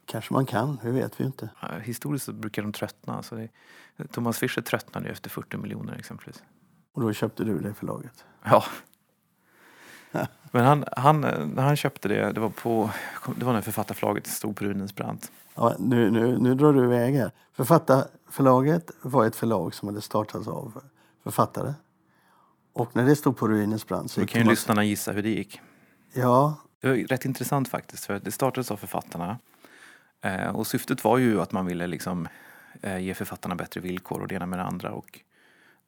[0.05, 1.49] Kanske man kan, det vet vi inte.
[1.61, 3.23] Ja, Historiskt så brukar de tröttna.
[3.23, 3.49] Så det,
[4.11, 6.43] Thomas Fischer tröttnade ju efter 40 miljoner exempelvis.
[6.93, 8.25] Och då köpte du det förlaget.
[8.43, 8.63] Ja.
[10.51, 12.89] Men han, han, när han köpte det, det var, på,
[13.35, 15.31] det var när författarförlaget stod på ruinens brant.
[15.55, 17.31] Ja, nu, nu, nu drar du iväg här.
[17.53, 20.81] Författarförlaget var ett förlag som hade startats av
[21.23, 21.73] författare.
[22.73, 25.23] Och när det stod på ruinens brant så Då kan ju Thomas- lyssnarna gissa hur
[25.23, 25.61] det gick.
[26.13, 29.37] Ja, Det var rätt intressant faktiskt, för det startades av författarna.
[30.21, 32.27] Eh, och syftet var ju att man ville liksom,
[32.81, 34.91] eh, ge författarna bättre villkor och det ena med det andra.
[34.91, 35.19] Och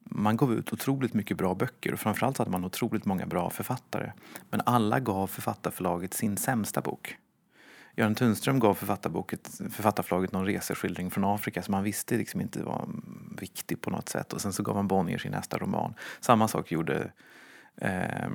[0.04, 4.12] man gav ut otroligt mycket bra böcker och framförallt hade man otroligt många bra författare.
[4.50, 7.16] Men alla gav författarförlaget sin sämsta bok.
[7.96, 12.88] Göran Tunström gav författarförlaget någon reseskildring från Afrika som han visste liksom inte var
[13.40, 14.32] viktig på något sätt.
[14.32, 15.94] Och sen så gav han Bonnier sin nästa roman.
[16.20, 17.12] Samma sak gjorde
[17.76, 18.26] eh,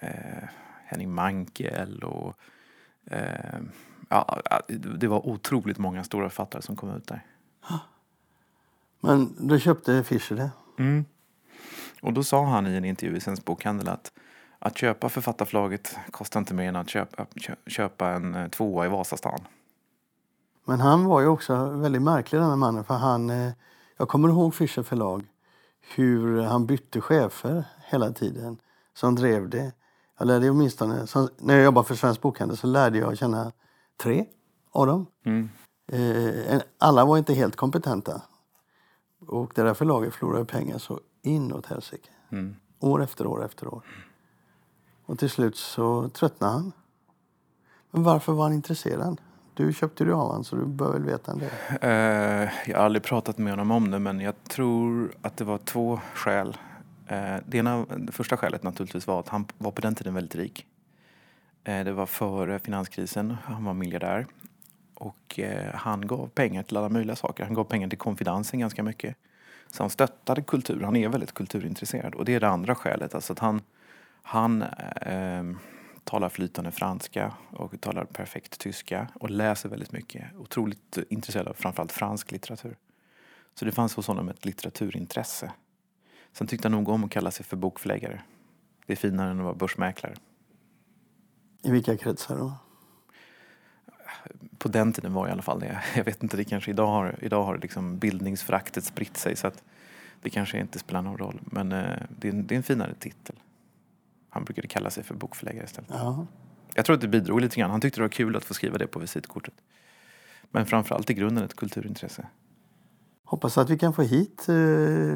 [0.00, 0.48] eh,
[0.84, 2.36] Henning Mankell och
[3.04, 3.60] eh,
[4.08, 7.26] ja, det var otroligt många stora författare som kom ut där.
[9.00, 10.50] men då köpte Fischer det.
[10.78, 11.04] Mm.
[12.02, 14.12] Och då sa han i en intervju i Svensk Bokhandel att
[14.64, 18.88] att köpa författarförlaget kostar inte mer än att köpa, kö- köpa en eh, tvåa i
[18.88, 19.40] Vasastan.
[20.64, 22.84] Men han var ju också väldigt märklig den här mannen.
[22.84, 23.52] För han, eh,
[23.96, 25.24] jag kommer ihåg Fischer förlag.
[25.94, 28.58] Hur han bytte chefer hela tiden.
[28.94, 29.72] Som drev det.
[30.18, 33.52] Jag lärde åtminstone, som, när jag jobbade för Svensk Bokhandel så lärde jag känna
[34.02, 34.24] tre
[34.72, 35.06] av dem.
[35.24, 35.48] Mm.
[35.92, 38.22] Eh, alla var inte helt kompetenta.
[39.26, 42.08] Och det där förlaget förlorade pengar så inåt helsike.
[42.30, 42.56] Mm.
[42.80, 43.82] År efter år efter år.
[45.06, 46.72] Och till slut så tröttnade han.
[47.90, 49.20] Men varför var han intresserad?
[49.54, 51.50] Du köpte ju av honom så du bör väl veta det.
[51.88, 55.58] Eh, jag har aldrig pratat med honom om det men jag tror att det var
[55.58, 56.56] två skäl.
[57.06, 60.34] Eh, det, ena, det första skälet naturligtvis var att han var på den tiden väldigt
[60.34, 60.66] rik.
[61.64, 64.26] Eh, det var före finanskrisen, han var miljardär.
[65.02, 67.44] Och eh, han gav pengar till alla möjliga saker.
[67.44, 69.16] Han gav pengar till konfidensen ganska mycket.
[69.66, 72.14] Så han stöttade kultur, han är väldigt kulturintresserad.
[72.14, 73.62] Och det är det andra skälet, alltså att han,
[74.22, 75.44] han eh,
[76.04, 80.24] talar flytande franska och talar perfekt tyska och läser väldigt mycket.
[80.36, 82.76] Otroligt intresserad av framförallt fransk litteratur.
[83.54, 85.52] Så det fanns hos honom ett litteraturintresse.
[86.32, 88.22] Sen tyckte han nog om att kalla sig för bokförläggare.
[88.86, 90.14] Det är finare än att vara börsmäklare.
[91.62, 92.54] I vilka kretsar då?
[94.58, 95.82] På den tiden var i alla fall det.
[95.96, 99.62] Jag vet inte, det kanske idag har, idag har liksom bildningsföraktet spritt sig så att
[100.22, 101.40] det kanske inte spelar någon roll.
[101.44, 103.36] Men eh, det, är en, det är en finare titel.
[104.30, 105.90] Han brukade kalla sig för bokförläggare istället.
[105.92, 106.26] Ja.
[106.74, 107.70] Jag tror att det bidrog lite grann.
[107.70, 109.54] Han tyckte det var kul att få skriva det på visitkortet.
[110.50, 112.26] Men framförallt i grunden ett kulturintresse.
[113.24, 114.54] Hoppas att vi kan få hit eh,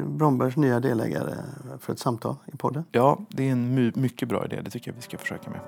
[0.07, 1.35] Brombergs nya delägare
[1.79, 2.83] för ett samtal i podden.
[2.91, 4.61] Ja, det är en my mycket bra idé.
[4.61, 5.59] Det tycker jag vi ska försöka med.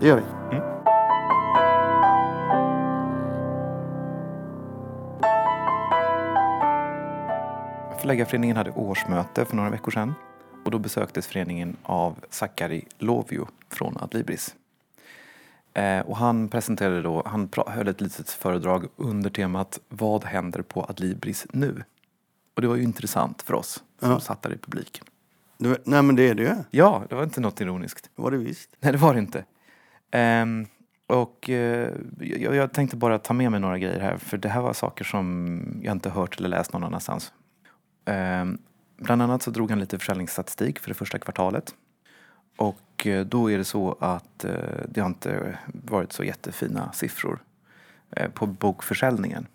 [0.00, 0.73] Det gör vi.
[8.04, 10.14] Förläggarföreningen hade årsmöte för några veckor sedan
[10.64, 14.54] och då besöktes föreningen av Sakari Lovio från Adlibris.
[15.74, 20.84] Eh, och han presenterade då, han höll ett litet föredrag under temat Vad händer på
[20.88, 21.84] Adlibris nu?
[22.56, 24.20] Och det var ju intressant för oss som Ja.
[24.20, 25.04] satt där i publiken.
[25.58, 26.54] Du, nej men det är det ju.
[26.70, 28.10] Ja, det var inte något ironiskt.
[28.16, 28.70] Det var det visst.
[28.80, 29.44] Nej, det var det inte.
[30.10, 30.66] Ehm,
[31.06, 34.60] och eh, jag, jag tänkte bara ta med mig några grejer här, för det här
[34.60, 37.32] var saker som jag inte hört eller läst någon annanstans.
[38.04, 38.58] Ehm,
[38.96, 41.74] bland annat så drog han lite försäljningsstatistik för det första kvartalet.
[42.56, 44.52] Och eh, då är det så att eh,
[44.88, 47.42] det har inte varit så jättefina siffror
[48.10, 49.46] eh, på bokförsäljningen.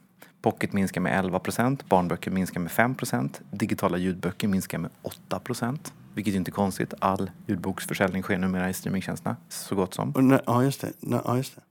[0.41, 4.91] Pocket minskar med 11% barnböcker minskar med 5% digitala ljudböcker minskar med
[5.29, 6.93] 8% vilket inte är konstigt.
[6.99, 10.39] All ljudboksförsäljning sker numera i streamingtjänsterna, så gott som.
[10.45, 10.91] Ja, just det.
[10.99, 11.61] Ja, just det.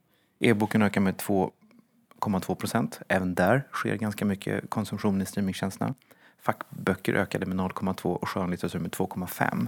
[0.47, 2.99] E-boken ökar med 2,2 procent.
[3.07, 5.95] Även där sker ganska mycket konsumtion i streamingtjänsterna.
[6.41, 9.67] Fackböcker ökade med 0,2 och skönlitteratur med 2,5.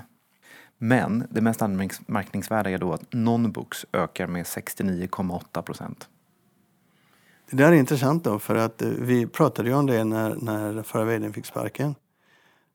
[0.77, 6.10] Men det mest anmärkningsvärda är då att non-books ökar med 69,8 procent.
[7.49, 10.84] Det där är intressant då, för att eh, vi pratade ju om det när, när
[10.84, 11.95] förra vdn fick sparken.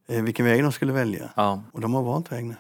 [0.07, 1.31] Eh, vilken väg de skulle välja.
[1.37, 1.63] Ja.
[1.73, 2.57] Och de har valt väg nu.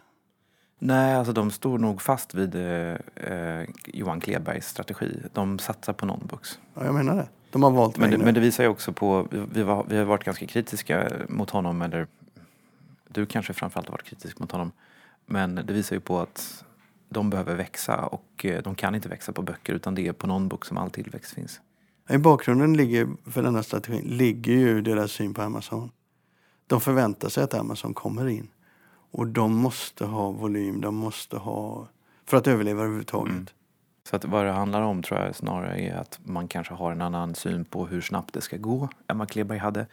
[0.78, 5.22] Nej, alltså de står nog fast vid eh, eh, Johan Klebergs strategi.
[5.32, 6.58] De satsar på non-books.
[6.74, 7.28] Ja, jag menar det.
[7.56, 10.04] De har valt Men det, men det visar ju också på, vi, var, vi har
[10.04, 12.06] varit ganska kritiska mot honom, eller
[13.08, 14.72] du kanske framförallt har varit kritisk mot honom.
[15.26, 16.64] Men det visar ju på att
[17.08, 20.26] de behöver växa och eh, de kan inte växa på böcker utan det är på
[20.26, 21.60] någon bok som all tillväxt finns.
[22.08, 25.90] I bakgrunden ligger, för denna strategin ligger ju deras syn på Amazon.
[26.66, 28.48] De förväntar sig att Amazon kommer in.
[29.10, 31.88] Och de måste ha volym, de måste ha...
[32.24, 33.32] För att överleva överhuvudtaget.
[33.32, 33.46] Mm.
[34.06, 37.02] Så att vad det handlar om tror jag snarare är att man kanske har en
[37.02, 39.86] annan syn på hur snabbt det ska gå än vad Kleberg hade.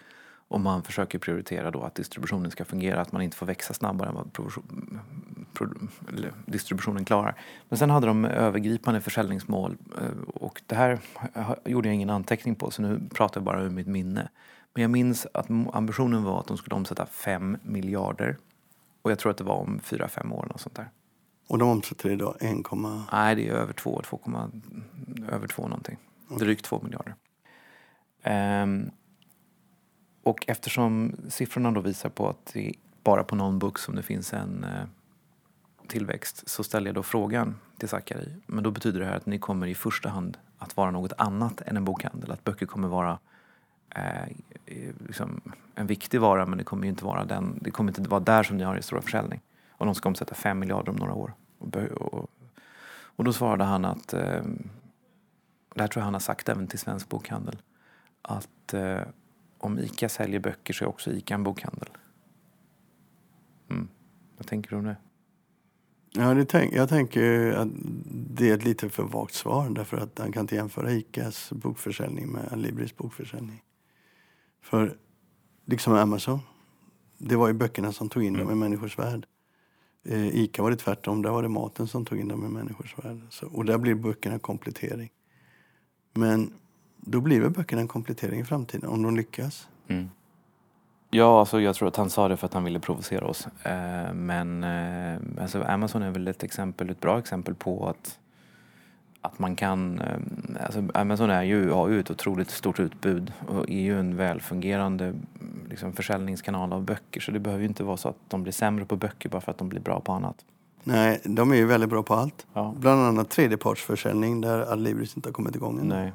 [0.47, 4.09] Och man försöker prioritera då att distributionen ska fungera, att man inte får växa snabbare
[4.09, 4.29] än vad
[6.45, 7.35] distributionen klarar.
[7.69, 10.99] Men sen hade de övergripande försäljningsmål eh, och det här
[11.65, 14.29] gjorde jag ingen anteckning på så nu pratar jag bara ur mitt minne.
[14.73, 18.37] Men jag minns att ambitionen var att de skulle omsätta 5 miljarder
[19.01, 20.51] och jag tror att det var om 4-5 år.
[20.53, 20.89] Och sånt där.
[21.47, 22.57] Och de omsätter idag 1,
[23.11, 24.19] Nej, det är över 2, 2,
[25.29, 25.97] över 2 någonting.
[26.39, 27.15] Drygt 2 miljarder.
[28.23, 28.91] Ehm,
[30.23, 34.33] och eftersom siffrorna då visar på att det bara på någon book som det finns
[34.33, 34.85] en eh,
[35.87, 38.35] tillväxt så ställer jag då frågan till Sakari.
[38.45, 41.61] Men då betyder det här att ni kommer i första hand att vara något annat
[41.61, 42.31] än en bokhandel.
[42.31, 43.19] Att böcker kommer vara
[43.95, 44.35] eh,
[45.07, 45.41] liksom
[45.75, 48.43] en viktig vara men det kommer ju inte vara den, det kommer inte vara där
[48.43, 49.41] som ni har er stora försäljning.
[49.83, 51.33] Och de ska omsätta 5 miljarder om några år.
[51.59, 52.29] Och,
[53.15, 54.43] och, då svarade han att, eh,
[55.75, 57.57] det här tror jag han har sagt även till Svensk Bokhandel,
[58.21, 59.01] att eh,
[59.57, 61.89] om ICA säljer böcker så är också ICA en bokhandel.
[63.69, 63.87] Mm.
[64.37, 64.97] Vad tänker du om det?
[66.13, 67.69] Ja, det tänk, jag tänker att
[68.05, 72.31] det är ett lite för vagt svar därför att han kan inte jämföra ICAs bokförsäljning
[72.31, 73.63] med Libris bokförsäljning.
[74.61, 74.97] För
[75.65, 76.39] liksom Amazon,
[77.17, 79.27] det var ju böckerna som tog in dem i människors värld.
[80.05, 82.95] Eh, Ica var det tvärtom, där var det maten som tog in dem i människors
[82.97, 83.21] värld.
[83.29, 85.09] Så, och där blir böckerna komplettering.
[86.13, 86.53] Men
[86.97, 89.67] då blir väl böckerna en komplettering i framtiden om de lyckas.
[89.87, 90.09] Mm.
[91.09, 93.47] Ja, alltså jag tror att han sa det för att han ville provocera oss.
[93.63, 98.19] Eh, men eh, alltså Amazon är väl ett exempel, ett bra exempel på att,
[99.23, 100.01] att man kan...
[100.01, 100.17] Eh,
[100.65, 105.13] alltså Amazon är ju, har ju ett otroligt stort utbud och är ju en välfungerande
[105.69, 107.21] liksom, försäljningskanal av böcker.
[107.21, 109.51] Så det behöver ju inte vara så att de blir sämre på böcker bara för
[109.51, 110.35] att de blir bra på annat.
[110.83, 112.47] Nej, de är ju väldigt bra på allt.
[112.53, 112.73] Ja.
[112.79, 115.87] Bland annat tredjepartsförsäljning där Adlibris inte har kommit igång än.
[115.87, 116.13] Nej.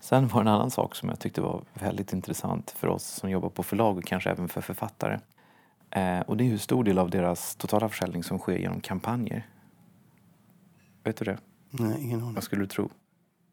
[0.00, 3.30] Sen var det en annan sak som jag tyckte var väldigt intressant för oss som
[3.30, 5.18] jobbar på förlag och kanske även för författare.
[5.90, 9.46] Eh, och det är hur stor del av deras totala försäljning som sker genom kampanjer.
[11.04, 11.38] Vet du det?
[11.70, 12.34] Nej, ingen aning.
[12.34, 12.90] Vad skulle du tro?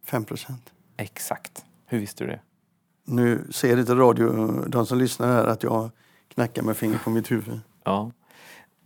[0.04, 0.74] 5 procent.
[0.98, 1.66] Exakt.
[1.86, 2.40] Hur visste du det?
[3.06, 5.90] Nu ser inte radio, de som lyssnar här, att jag
[6.28, 7.60] knackar med fingret på mitt huvud.
[7.84, 8.12] Ja.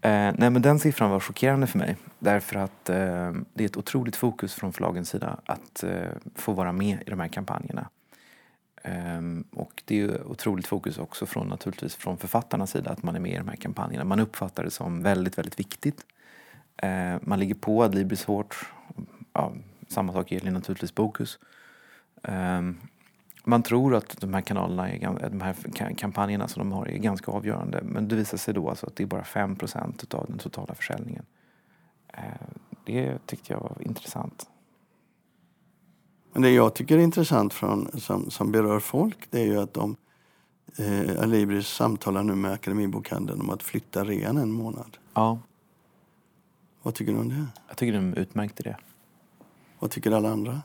[0.02, 1.98] Eh, nej men den siffran var chockerande för mig.
[2.20, 6.72] Därför att eh, det är ett otroligt fokus från förlagens sida att eh, få vara
[6.72, 7.90] med i de här kampanjerna.
[8.84, 13.20] Ehm, och det är otroligt fokus också från naturligtvis från författarnas sida att man är
[13.20, 14.04] med i de här kampanjerna.
[14.04, 16.06] Man uppfattar det som väldigt, väldigt viktigt.
[16.78, 18.66] Eh, man ligger på Adlibris hårt.
[19.40, 19.52] Ja,
[19.88, 21.40] samma sak gäller naturligtvis Bokus.
[22.24, 22.78] Ehm,
[23.44, 25.56] man tror att de här kanalerna, är, de här
[25.98, 27.82] kampanjerna som de har är ganska avgörande.
[27.84, 31.26] Men det visar sig då alltså att det är bara 5% av den totala försäljningen.
[32.14, 32.24] Eh,
[32.86, 34.50] det tyckte jag var intressant.
[36.34, 39.74] Men det jag tycker är intressant från, som, som berör folk det är ju att
[39.74, 39.96] de
[40.78, 44.98] eh, Alibris samtalar nu med Akademibokhandeln om att flytta rean en månad.
[45.14, 45.40] Ja.
[46.82, 47.46] Vad tycker du om det?
[47.68, 48.78] Jag tycker de är utmärkt i det.
[49.80, 50.62] Vad tycker alla andra?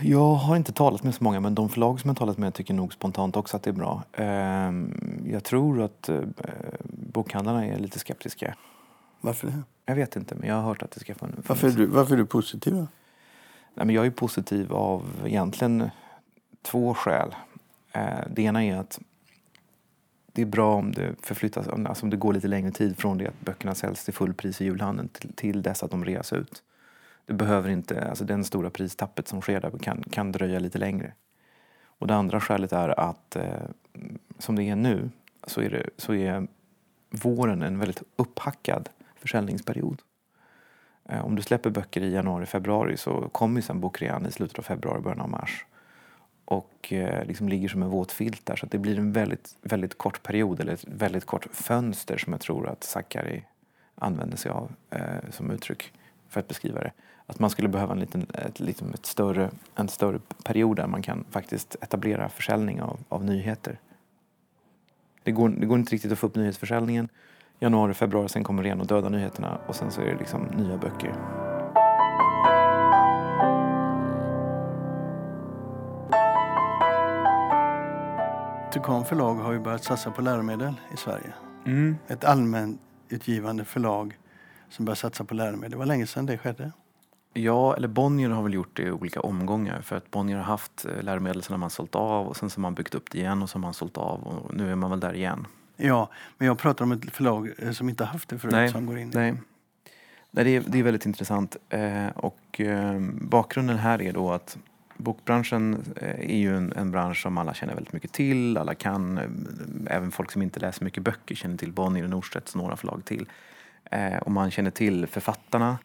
[0.00, 2.74] Jag har inte talat med så många, men de förlag som jag talat med tycker
[2.74, 4.02] nog spontant också att det är bra.
[4.12, 6.22] Ehm, jag tror att eh,
[7.12, 8.54] bokhandlarna är lite skeptiska.
[9.20, 9.62] Varför det?
[9.86, 11.42] Jag vet inte, men jag har hört att det ska få en...
[11.46, 12.86] Varför är du, varför är du positiv då?
[13.74, 15.90] Nej, men jag är positiv av egentligen
[16.62, 17.34] två skäl.
[17.92, 19.00] Eh, det ena är att
[20.32, 23.26] det är bra om det förflyttas, alltså om det går lite längre tid från det
[23.26, 26.62] att böckerna säljs till fullpris i julhandeln till, till dess att de reas ut.
[27.28, 31.12] Det behöver inte, alltså den stora pristappet som sker där kan, kan dröja lite längre.
[31.84, 33.44] Och det andra skälet är att eh,
[34.38, 35.10] som det är nu
[35.46, 36.46] så är, det, så är
[37.10, 40.02] våren en väldigt upphackad försäljningsperiod.
[41.08, 44.58] Eh, om du släpper böcker i januari, februari så kommer ju sen bokrean i slutet
[44.58, 45.66] av februari, början av mars.
[46.44, 48.56] Och eh, liksom ligger som en våt filt där.
[48.56, 52.40] Så det blir en väldigt, väldigt kort period, eller ett väldigt kort fönster som jag
[52.40, 53.44] tror att Sakari
[53.94, 55.92] använder sig av eh, som uttryck
[56.28, 56.92] för att beskriva det.
[57.30, 61.02] Att man skulle behöva en, liten, ett, liksom ett större, en större period där man
[61.02, 63.78] kan faktiskt etablera försäljning av, av nyheter.
[65.22, 67.08] Det går, det går inte riktigt att få upp nyhetsförsäljningen.
[67.60, 70.76] Januari, februari, sen kommer ren och döda nyheterna och sen så är det liksom nya
[70.76, 71.14] böcker.
[78.72, 81.32] Tukan förlag har ju börjat satsa på läromedel i Sverige.
[81.66, 81.96] Mm.
[82.06, 84.18] Ett allmänutgivande förlag
[84.70, 85.70] som börjar satsa på läromedel.
[85.70, 86.72] Det var länge sedan det skedde.
[87.38, 89.80] Ja, eller Bonnier har väl gjort det i olika omgångar.
[89.80, 92.62] För att Bonnier har haft eh, läromedel har man sålt av och sen så har
[92.62, 94.90] man byggt upp det igen och så har man sålt av och nu är man
[94.90, 95.46] väl där igen.
[95.76, 98.86] Ja, men jag pratar om ett förlag eh, som inte haft det förut Nej, som
[98.86, 99.10] går in.
[99.14, 99.34] Nej,
[100.30, 101.56] nej det, är, det är väldigt intressant.
[101.68, 102.60] Eh, och
[103.12, 104.58] bakgrunden här är då att
[104.96, 108.56] bokbranschen är ju en, en, bransch som alla känner väldigt mycket till.
[108.56, 109.20] Alla kan,
[109.90, 113.26] även folk som inte läser mycket böcker känner till Bonnier och Norstedts några förlag till.
[114.22, 115.78] och man känner till författarna.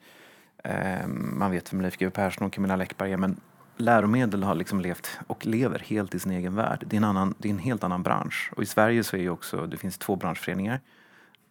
[1.09, 3.39] Man vet vem Leif GW Persson och Camilla Läckberg är men
[3.77, 6.83] läromedel har liksom levt och lever helt i sin egen värld.
[6.87, 8.51] Det är en, annan, det är en helt annan bransch.
[8.55, 10.79] Och i Sverige så är också, det finns två branschföreningar.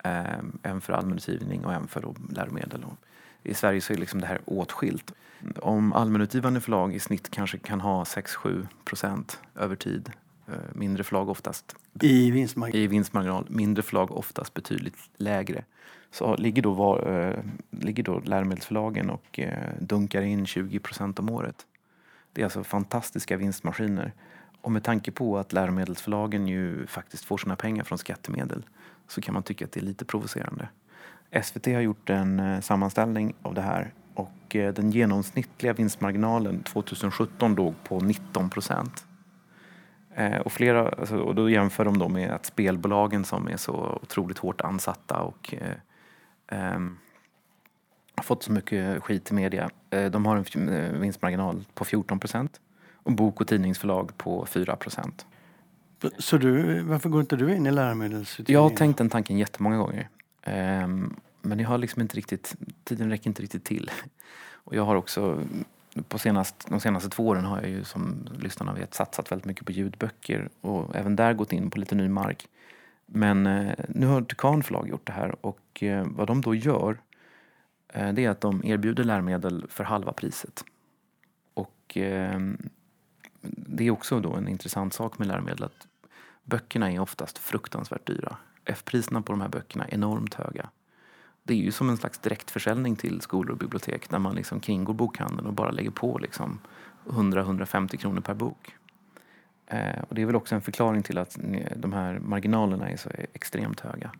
[0.04, 2.84] Eh, en för allmänutgivning och en för då läromedel.
[2.84, 2.96] Och
[3.42, 5.12] I Sverige så är liksom det här åtskilt.
[5.56, 10.12] Om allmänutgivande förlag i snitt kanske kan ha 6-7 procent över tid.
[10.48, 12.82] Eh, mindre förlag oftast i vinstmarginal.
[12.82, 13.46] i vinstmarginal.
[13.48, 15.64] Mindre förlag oftast betydligt lägre.
[16.12, 17.38] Så ligger då, var, eh,
[17.70, 21.66] ligger då läromedelsförlagen och eh, dunkar in 20 procent om året.
[22.32, 24.12] Det är alltså fantastiska vinstmaskiner.
[24.60, 28.64] Och med tanke på att läromedelsförlagen ju faktiskt får sina pengar från skattemedel
[29.08, 30.68] så kan man tycka att det är lite provocerande.
[31.42, 37.54] SVT har gjort en eh, sammanställning av det här och eh, den genomsnittliga vinstmarginalen 2017
[37.54, 39.06] låg på 19 procent.
[40.14, 43.98] Eh, och, flera, alltså, och då jämför de då med att spelbolagen som är så
[44.02, 45.76] otroligt hårt ansatta och eh,
[48.14, 49.70] har fått så mycket skit i media.
[49.90, 52.60] Eh, de har en eh, vinstmarginal på 14 procent
[52.94, 55.26] och bok och tidningsförlag på 4 procent.
[56.18, 58.62] Så du, varför går inte du in i läromedelsutgivningen?
[58.62, 60.08] Jag har tänkt den tanken jättemånga gånger.
[60.42, 63.90] Ehm, men jag har liksom inte riktigt, tiden räcker inte riktigt till.
[64.64, 65.42] Och jag har också
[66.08, 69.66] på senast, de senaste två åren har jag ju som lyssnarna vet satsat väldigt mycket
[69.66, 72.48] på ljudböcker och även där gått in på lite ny mark.
[73.14, 77.00] Men eh, nu har Tukan förlag gjort det här och eh, vad de då gör
[77.88, 80.64] eh, det är att de erbjuder läromedel för halva priset.
[81.54, 82.40] Och eh,
[83.42, 85.86] det är också då en intressant sak med läromedel att
[86.44, 88.36] böckerna är oftast fruktansvärt dyra.
[88.64, 90.68] F-priserna på de här böckerna är enormt höga.
[91.42, 94.94] Det är ju som en slags direktförsäljning till skolor och bibliotek där man liksom kringgår
[94.94, 96.58] bokhandeln och bara lägger på liksom
[97.04, 98.76] 100-150 kronor per bok.
[99.72, 101.38] Eh, och det är väl också en förklaring till att
[101.76, 104.10] de här marginalerna är så extremt höga.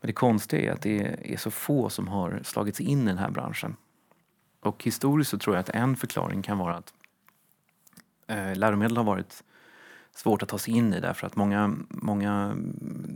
[0.00, 3.18] Men det konstiga är att det är så få som har slagits in i den
[3.18, 3.76] här branschen.
[4.60, 6.92] Och historiskt så tror jag att en förklaring kan vara att
[8.26, 9.44] eh, läromedel har varit
[10.14, 12.56] svårt att ta sig in i därför att många, många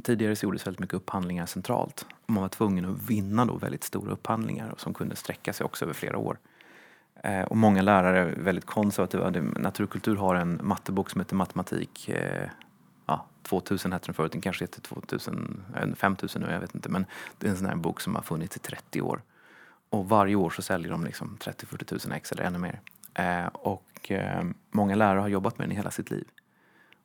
[0.04, 2.06] tidigare så gjordes väldigt mycket upphandlingar centralt.
[2.26, 5.94] Man var tvungen att vinna då väldigt stora upphandlingar som kunde sträcka sig också över
[5.94, 6.38] flera år.
[7.22, 9.30] Eh, och många lärare är väldigt konservativa.
[9.56, 12.48] Naturkultur har en mattebok som heter Matematik eh,
[13.06, 15.64] ja, 2000 hette den förut, den kanske heter 2000,
[15.96, 16.88] 5000 nu, jag vet inte.
[16.88, 17.06] Men
[17.38, 19.22] det är en sån här bok som har funnits i 30 år.
[19.90, 22.80] Och varje år så säljer de liksom 30-40 000 ex eller ännu mer.
[23.14, 26.24] Eh, och eh, många lärare har jobbat med den i hela sitt liv.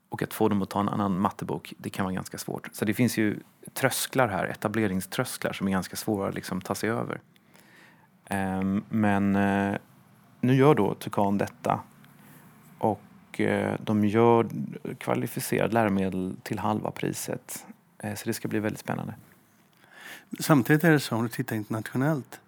[0.09, 2.69] Och att få dem att ta en annan mattebok, det kan vara ganska svårt.
[2.73, 3.39] Så det finns ju
[3.73, 7.21] trösklar här, etableringströsklar som är ganska svåra att liksom ta sig över.
[8.25, 9.35] Ehm, eh, men
[10.41, 11.79] nu gör då Tukan detta
[12.77, 14.47] och eh, de gör
[14.97, 17.65] kvalificerade läromedel till halva priset.
[17.97, 19.13] Eh, så det ska bli väldigt spännande.
[20.39, 22.39] Samtidigt är det så, om du tittar internationellt,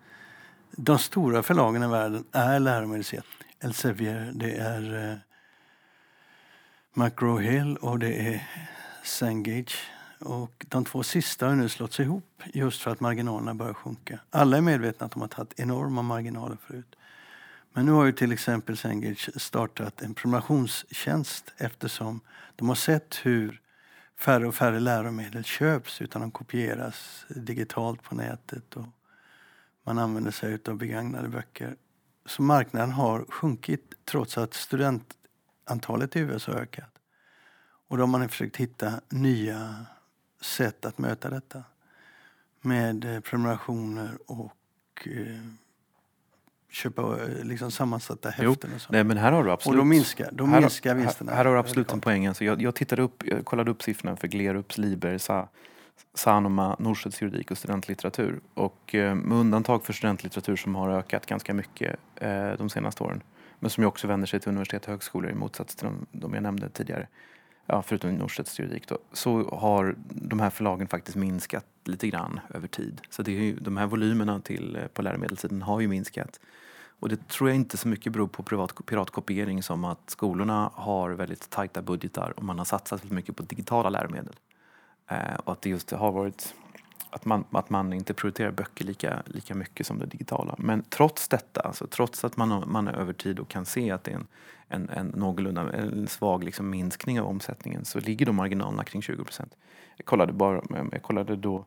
[0.71, 3.47] de stora förlagen i världen är läromedelsjättar.
[3.59, 5.17] Elsevier, det är eh,
[6.93, 8.47] McGraw-Hill och det är
[9.03, 9.91] Cengage.
[10.19, 14.19] Och de två sista har nu slått sig ihop just för att marginalerna börjar sjunka.
[14.29, 16.95] Alla är medvetna att de har tagit enorma marginaler förut.
[17.73, 22.21] Men nu har ju till exempel Cengage startat en prenumerationstjänst eftersom
[22.55, 23.61] de har sett hur
[24.19, 28.85] färre och färre läromedel köps utan de kopieras digitalt på nätet och
[29.83, 31.75] man använder sig av begagnade böcker.
[32.25, 36.91] Så marknaden har sjunkit trots att studentantalet i USA har ökat.
[37.87, 39.85] Och då har man försökt hitta nya
[40.41, 41.63] sätt att möta detta.
[42.61, 45.41] Med eh, prenumerationer och eh,
[46.73, 48.69] köpa eh, liksom sammansatta häften.
[48.69, 48.93] Jo, och, så.
[48.93, 51.31] Nej, men här har du absolut, och då minskar, då här, minskar vinsterna.
[51.31, 52.27] Här, här har du absolut en poäng.
[52.27, 55.49] Alltså jag, jag, tittade upp, jag kollade upp siffrorna för Glerups, Liber, Sa,
[56.13, 58.39] Sanoma, Norstedts juridik och studentlitteratur.
[58.53, 63.23] Och eh, med undantag för studentlitteratur som har ökat ganska mycket eh, de senaste åren
[63.63, 66.33] men som ju också vänder sig till universitet och högskolor i motsats till de, de
[66.33, 67.07] jag nämnde tidigare.
[67.65, 68.97] Ja, förutom Norstedts juridik då.
[69.13, 73.01] Så har de här förlagen faktiskt minskat lite grann över tid.
[73.09, 76.39] Så det är ju, de här volymerna till, på läromedelssidan har ju minskat.
[76.99, 81.11] Och det tror jag inte så mycket beror på privat, piratkopiering som att skolorna har
[81.11, 84.35] väldigt tajta budgetar och man har satsat väldigt mycket på digitala läromedel.
[85.07, 86.53] Eh, och att det just har varit
[87.09, 90.55] att man, att man inte prioriterar böcker lika, lika mycket som det digitala.
[90.57, 94.03] Men trots detta, alltså trots att man, man är över tid och kan se att
[94.03, 94.27] det är en,
[94.67, 99.23] en, en någorlunda en svag liksom minskning av omsättningen så ligger då marginalerna kring 20
[99.23, 99.55] procent.
[99.97, 101.65] Jag kollade, bara, jag kollade då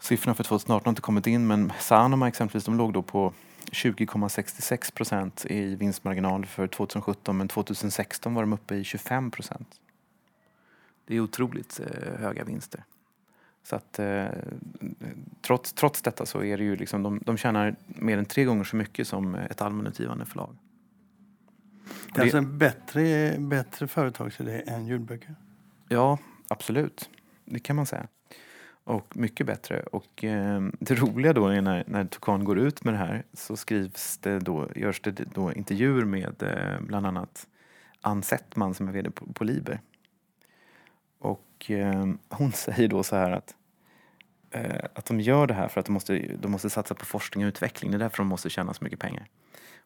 [0.00, 3.32] siffrorna för 2018 har inte kommit in men Sanoma exempelvis de låg då på
[3.72, 9.80] 20,66 procent i vinstmarginal för 2017 men 2016 var de uppe i 25 procent.
[11.06, 12.84] Det är otroligt eh, höga vinster.
[13.62, 14.26] Så att eh,
[15.42, 18.64] trots, trots detta så är det ju liksom, de, de tjänar mer än tre gånger
[18.64, 20.56] så mycket som ett allmänutgivande förlag.
[22.14, 25.34] Det är alltså en bättre, bättre företagsidé än ljudböcker?
[25.88, 27.10] Ja, absolut.
[27.44, 28.06] Det kan man säga.
[28.86, 29.80] Och mycket bättre.
[29.80, 33.56] Och eh, det roliga då är när, när Tokan går ut med det här så
[33.56, 37.46] skrivs det då, görs det då intervjuer med eh, bland annat
[38.00, 39.80] Ann Settman som är vd på, på Liber.
[41.18, 43.65] Och eh, hon säger då så här att, eh,
[44.50, 47.44] Eh, att de gör det här för att de måste, de måste satsa på forskning
[47.44, 47.90] och utveckling.
[47.90, 49.26] Det är därför de måste tjäna så mycket pengar.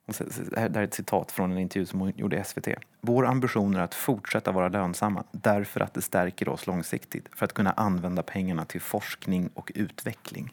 [0.06, 2.68] Och så, det här är ett citat från en intervju som hon gjorde i SVT.
[3.00, 7.52] Vår ambition är att fortsätta vara lönsamma därför att det stärker oss långsiktigt för att
[7.52, 10.52] kunna använda pengarna till forskning och utveckling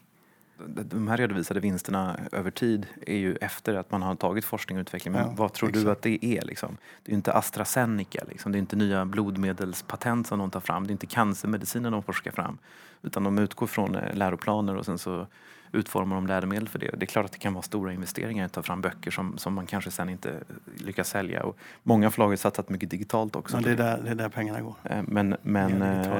[0.66, 4.82] de här redovisade vinsterna över tid är ju efter att man har tagit forskning och
[4.82, 5.12] utveckling.
[5.12, 5.84] Men ja, vad tror exakt.
[5.84, 6.44] du att det är?
[6.44, 6.76] Liksom?
[7.02, 8.52] Det är ju inte AstraZeneca, liksom.
[8.52, 12.30] det är inte nya blodmedelspatent som de tar fram, det är inte cancermediciner de forskar
[12.30, 12.58] fram.
[13.02, 15.26] Utan de utgår från eh, läroplaner och sen så
[15.72, 16.90] utformar de läromedel för det.
[16.96, 19.54] Det är klart att det kan vara stora investeringar att ta fram böcker som, som
[19.54, 20.34] man kanske sen inte
[20.76, 21.42] lyckas sälja.
[21.42, 23.56] Och många förlag har satsat mycket digitalt också.
[23.56, 24.74] Ja, det, är där, det är där pengarna går.
[24.84, 26.12] Eh, men, men eh,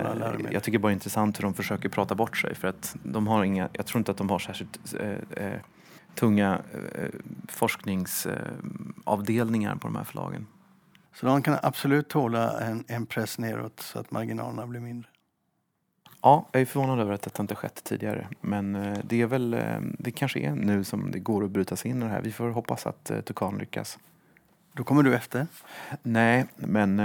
[0.50, 3.26] jag tycker bara det är intressant hur de försöker prata bort sig för att de
[3.26, 4.94] har inga, jag tror inte att de har särskilt
[5.36, 5.52] eh,
[6.14, 6.62] tunga
[6.94, 7.08] eh,
[7.48, 10.46] forskningsavdelningar på de här förlagen.
[11.14, 15.10] Så de kan absolut tåla en, en press neråt så att marginalerna blir mindre.
[16.22, 18.28] Ja, jag är förvånad över att detta inte skett tidigare.
[18.40, 21.76] Men eh, det är väl, eh, det kanske är nu som det går att bryta
[21.76, 22.22] sig in i det här.
[22.22, 23.98] Vi får hoppas att eh, Tukan lyckas.
[24.72, 25.46] Då kommer du efter?
[26.02, 26.96] Nej, men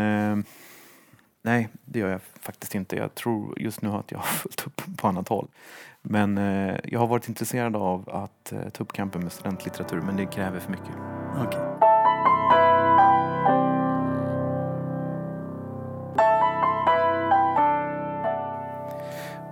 [1.42, 2.96] nej, det gör jag faktiskt inte.
[2.96, 5.48] Jag tror just nu att jag har fullt upp på annat håll.
[6.02, 6.38] Men
[6.84, 10.72] jag har varit intresserad av att ta upp kampen med studentlitteratur, men det kräver för
[10.72, 10.96] mycket.
[11.48, 11.73] Okay.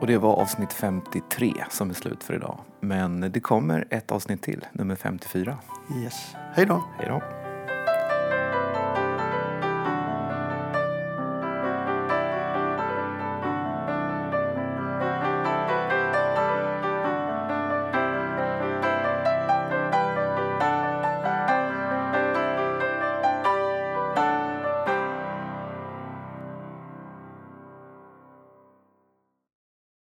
[0.01, 2.57] Och det var avsnitt 53 som är slut för idag.
[2.79, 5.57] Men det kommer ett avsnitt till, nummer 54.
[6.03, 6.35] Yes.
[6.53, 6.83] Hej då.
[6.97, 7.40] Hej då.